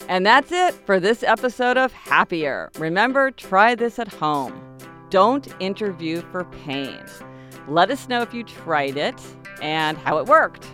And 0.09 0.25
that's 0.25 0.51
it 0.51 0.73
for 0.85 0.99
this 0.99 1.23
episode 1.23 1.77
of 1.77 1.91
Happier. 1.93 2.71
Remember, 2.77 3.31
try 3.31 3.73
this 3.73 3.99
at 3.99 4.07
home. 4.07 4.53
Don't 5.09 5.47
interview 5.59 6.21
for 6.31 6.43
pain. 6.45 7.03
Let 7.67 7.89
us 7.89 8.09
know 8.09 8.21
if 8.21 8.33
you 8.33 8.43
tried 8.43 8.97
it 8.97 9.19
and 9.61 9.97
how 9.97 10.17
it 10.17 10.25
worked. 10.25 10.67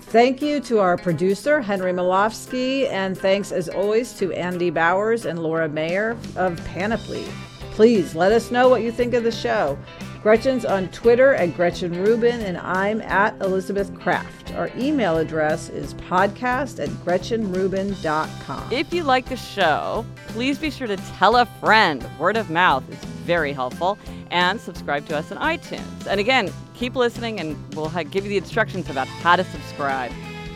Thank 0.00 0.42
you 0.42 0.60
to 0.60 0.80
our 0.80 0.96
producer, 0.96 1.60
Henry 1.60 1.92
Molofsky, 1.92 2.88
and 2.90 3.16
thanks 3.16 3.52
as 3.52 3.68
always 3.68 4.12
to 4.14 4.32
Andy 4.32 4.70
Bowers 4.70 5.24
and 5.24 5.40
Laura 5.40 5.68
Mayer 5.68 6.16
of 6.34 6.62
Panoply. 6.64 7.24
Please 7.72 8.14
let 8.14 8.32
us 8.32 8.50
know 8.50 8.68
what 8.68 8.82
you 8.82 8.90
think 8.90 9.14
of 9.14 9.22
the 9.22 9.30
show. 9.30 9.78
Gretchen's 10.22 10.64
on 10.64 10.88
Twitter 10.88 11.34
at 11.34 11.54
Gretchen 11.54 11.92
Rubin, 12.02 12.40
and 12.40 12.58
I'm 12.58 13.00
at 13.02 13.40
Elizabeth 13.40 13.94
Craft. 14.00 14.39
Our 14.54 14.70
email 14.76 15.18
address 15.18 15.68
is 15.68 15.94
podcast 15.94 16.82
at 16.82 16.88
gretchenrubin.com. 17.04 18.72
If 18.72 18.92
you 18.92 19.04
like 19.04 19.28
the 19.28 19.36
show, 19.36 20.04
please 20.28 20.58
be 20.58 20.70
sure 20.70 20.86
to 20.86 20.96
tell 20.96 21.36
a 21.36 21.46
friend. 21.46 22.06
Word 22.18 22.36
of 22.36 22.50
mouth 22.50 22.88
is 22.90 22.98
very 23.26 23.52
helpful. 23.52 23.98
And 24.30 24.60
subscribe 24.60 25.06
to 25.06 25.16
us 25.16 25.32
on 25.32 25.38
iTunes. 25.38 26.06
And 26.06 26.20
again, 26.20 26.52
keep 26.74 26.94
listening 26.94 27.40
and 27.40 27.56
we'll 27.74 27.90
give 28.04 28.24
you 28.24 28.30
the 28.30 28.36
instructions 28.36 28.88
about 28.90 29.08
how 29.08 29.36
to 29.36 29.44
subscribe. 29.44 30.12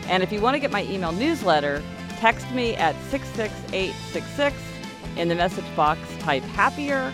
And 0.07 0.23
if 0.23 0.31
you 0.31 0.41
want 0.41 0.55
to 0.55 0.59
get 0.59 0.71
my 0.71 0.83
email 0.83 1.11
newsletter, 1.11 1.81
text 2.17 2.49
me 2.51 2.75
at 2.75 2.95
66866. 3.09 4.55
In 5.17 5.27
the 5.29 5.35
message 5.35 5.65
box, 5.75 5.99
type 6.19 6.43
happier. 6.43 7.13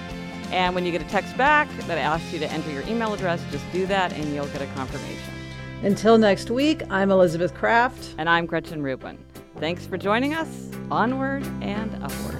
And 0.52 0.76
when 0.76 0.86
you 0.86 0.91
get 0.91 1.02
a 1.02 1.10
text 1.10 1.38
back 1.38 1.70
that 1.88 1.98
asks 1.98 2.34
you 2.34 2.39
to 2.39 2.52
enter 2.52 2.72
your 2.72 2.84
email 2.84 3.13
address, 3.13 3.44
just 3.52 3.63
do 3.72 3.86
that 3.88 4.13
and 4.13 4.34
you'll 4.34 4.48
get 4.48 4.62
a 4.62 4.67
confirmation. 4.67 5.40
Until 5.84 6.20
next 6.20 6.52
week, 6.52 6.84
I'm 6.91 7.10
Elizabeth 7.10 7.56
Craft. 7.56 8.13
And 8.20 8.30
I'm 8.30 8.46
Gretchen 8.46 8.84
Rubin. 8.84 9.17
Thanks 9.58 9.84
for 9.84 9.98
joining 9.98 10.36
us. 10.36 10.70
Onward 10.91 11.44
and 11.60 11.91
upward. 12.04 12.39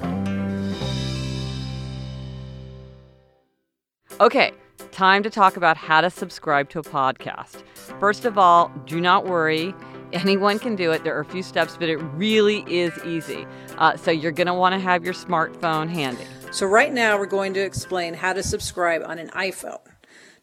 Okay, 4.20 4.52
time 4.92 5.24
to 5.24 5.32
talk 5.32 5.58
about 5.58 5.76
how 5.76 6.02
to 6.02 6.12
subscribe 6.12 6.70
to 6.70 6.80
a 6.80 6.84
podcast. 6.84 7.64
First 8.00 8.26
of 8.26 8.38
all, 8.38 8.72
do 8.86 9.02
not 9.02 9.26
worry. 9.26 9.74
Anyone 10.14 10.60
can 10.60 10.76
do 10.76 10.92
it. 10.92 11.04
There 11.04 11.18
are 11.18 11.22
a 11.22 11.26
few 11.26 11.42
steps, 11.42 11.78
but 11.80 11.90
it 11.90 11.98
really 11.98 12.64
is 12.72 12.94
easy. 13.04 13.48
Uh, 13.80 13.98
so 13.98 14.12
you're 14.12 14.32
going 14.32 14.46
to 14.46 14.54
want 14.54 14.74
to 14.74 14.80
have 14.80 15.04
your 15.04 15.16
smartphone 15.16 15.90
handy. 15.90 16.26
So, 16.52 16.68
right 16.68 16.94
now, 16.94 17.18
we're 17.18 17.26
going 17.26 17.56
to 17.56 17.62
explain 17.62 18.14
how 18.14 18.34
to 18.34 18.44
subscribe 18.44 19.02
on 19.04 19.18
an 19.18 19.30
iPhone. 19.30 19.80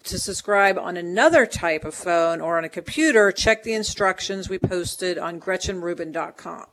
To 0.05 0.19
subscribe 0.19 0.79
on 0.79 0.97
another 0.97 1.45
type 1.45 1.85
of 1.85 1.95
phone 1.95 2.41
or 2.41 2.57
on 2.57 2.65
a 2.65 2.69
computer, 2.69 3.31
check 3.33 3.63
the 3.63 3.75
instructions 3.75 4.49
we 4.49 4.59
posted 4.59 5.19
on 5.19 5.41
GretchenRubin.com. 5.41 6.67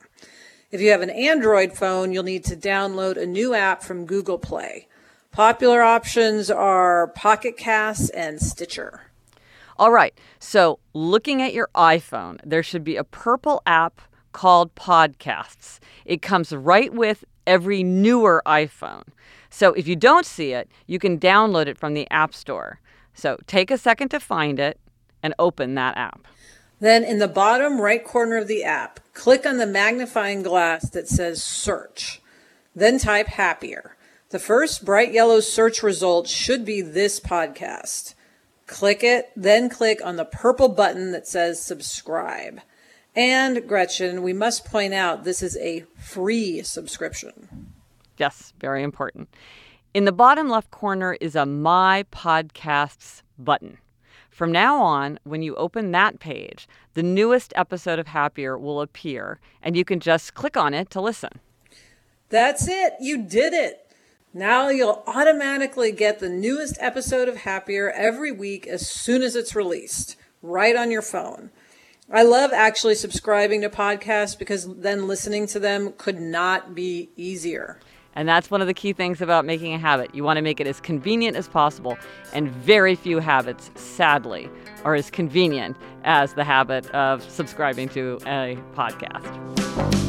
If 0.71 0.81
you 0.81 0.91
have 0.91 1.01
an 1.01 1.09
Android 1.09 1.73
phone, 1.73 2.11
you'll 2.11 2.23
need 2.23 2.43
to 2.45 2.55
download 2.55 3.17
a 3.17 3.25
new 3.25 3.53
app 3.53 3.83
from 3.83 4.05
Google 4.05 4.37
Play. 4.37 4.87
Popular 5.31 5.81
options 5.81 6.49
are 6.49 7.07
Pocket 7.07 7.57
Casts 7.57 8.09
and 8.09 8.39
Stitcher. 8.39 9.01
All 9.77 9.91
right. 9.91 10.17
So, 10.39 10.79
looking 10.93 11.41
at 11.41 11.53
your 11.53 11.69
iPhone, 11.75 12.39
there 12.45 12.63
should 12.63 12.85
be 12.85 12.95
a 12.95 13.03
purple 13.03 13.61
app 13.65 13.99
called 14.31 14.73
Podcasts. 14.75 15.79
It 16.05 16.21
comes 16.21 16.53
right 16.53 16.93
with 16.93 17.25
every 17.45 17.83
newer 17.83 18.41
iPhone. 18.45 19.03
So, 19.49 19.73
if 19.73 19.87
you 19.87 19.97
don't 19.97 20.25
see 20.25 20.53
it, 20.53 20.69
you 20.87 20.99
can 20.99 21.19
download 21.19 21.67
it 21.67 21.77
from 21.77 21.93
the 21.93 22.09
App 22.09 22.33
Store. 22.33 22.79
So, 23.15 23.37
take 23.47 23.71
a 23.71 23.77
second 23.77 24.09
to 24.09 24.19
find 24.19 24.59
it 24.59 24.79
and 25.23 25.33
open 25.39 25.73
that 25.75 25.97
app. 25.97 26.27
Then 26.79 27.03
in 27.03 27.19
the 27.19 27.27
bottom 27.27 27.81
right 27.81 28.03
corner 28.03 28.37
of 28.37 28.47
the 28.47 28.63
app, 28.63 28.99
click 29.13 29.45
on 29.45 29.57
the 29.57 29.65
magnifying 29.65 30.43
glass 30.43 30.89
that 30.89 31.07
says 31.07 31.41
search. 31.41 32.21
Then 32.75 32.99
type 32.99 33.27
happier. 33.27 33.95
The 34.29 34.39
first 34.39 34.83
bright 34.83 35.13
yellow 35.13 35.39
search 35.39 35.81
result 35.81 36.27
should 36.27 36.65
be 36.65 36.81
this 36.81 37.19
podcast. 37.19 38.15
Click 38.67 39.03
it, 39.03 39.31
then 39.35 39.69
click 39.69 39.99
on 40.03 40.17
the 40.17 40.25
purple 40.25 40.67
button 40.67 41.11
that 41.11 41.27
says 41.27 41.61
subscribe. 41.61 42.59
And 43.15 43.67
Gretchen, 43.67 44.21
we 44.23 44.33
must 44.33 44.65
point 44.65 44.93
out 44.93 45.23
this 45.23 45.41
is 45.41 45.55
a 45.57 45.85
free 45.97 46.63
subscription. 46.63 47.71
Yes, 48.17 48.53
very 48.59 48.83
important. 48.83 49.29
In 49.95 50.03
the 50.03 50.11
bottom 50.11 50.49
left 50.49 50.71
corner 50.71 51.15
is 51.21 51.37
a 51.37 51.45
My 51.45 52.03
Podcasts 52.11 53.21
button. 53.39 53.77
From 54.29 54.51
now 54.51 54.81
on, 54.81 55.19
when 55.23 55.41
you 55.41 55.55
open 55.55 55.91
that 55.91 56.19
page, 56.19 56.67
the 56.95 57.01
newest 57.01 57.53
episode 57.55 57.97
of 57.97 58.07
Happier 58.07 58.57
will 58.57 58.81
appear, 58.81 59.39
and 59.61 59.77
you 59.77 59.85
can 59.85 60.01
just 60.01 60.33
click 60.33 60.57
on 60.57 60.73
it 60.73 60.89
to 60.89 60.99
listen. 60.99 61.39
That's 62.27 62.67
it. 62.67 62.95
You 62.99 63.23
did 63.23 63.53
it. 63.53 63.89
Now 64.33 64.67
you'll 64.67 65.01
automatically 65.07 65.93
get 65.93 66.19
the 66.19 66.27
newest 66.27 66.75
episode 66.81 67.29
of 67.29 67.37
Happier 67.37 67.89
every 67.89 68.33
week 68.33 68.67
as 68.67 68.85
soon 68.85 69.21
as 69.21 69.33
it's 69.33 69.55
released, 69.55 70.17
right 70.41 70.75
on 70.75 70.91
your 70.91 71.03
phone. 71.03 71.51
I 72.11 72.23
love 72.23 72.51
actually 72.51 72.95
subscribing 72.95 73.61
to 73.61 73.69
podcasts 73.69 74.37
because 74.37 74.67
then 74.75 75.07
listening 75.07 75.47
to 75.47 75.59
them 75.59 75.93
could 75.97 76.19
not 76.19 76.75
be 76.75 77.11
easier. 77.15 77.79
And 78.15 78.27
that's 78.27 78.49
one 78.49 78.61
of 78.61 78.67
the 78.67 78.73
key 78.73 78.93
things 78.93 79.21
about 79.21 79.45
making 79.45 79.73
a 79.73 79.77
habit. 79.77 80.15
You 80.15 80.23
want 80.23 80.37
to 80.37 80.41
make 80.41 80.59
it 80.59 80.67
as 80.67 80.79
convenient 80.79 81.35
as 81.35 81.47
possible. 81.47 81.97
And 82.33 82.49
very 82.49 82.95
few 82.95 83.19
habits, 83.19 83.71
sadly, 83.75 84.49
are 84.83 84.95
as 84.95 85.09
convenient 85.09 85.77
as 86.03 86.33
the 86.33 86.43
habit 86.43 86.89
of 86.91 87.23
subscribing 87.29 87.89
to 87.89 88.19
a 88.25 88.57
podcast. 88.73 90.04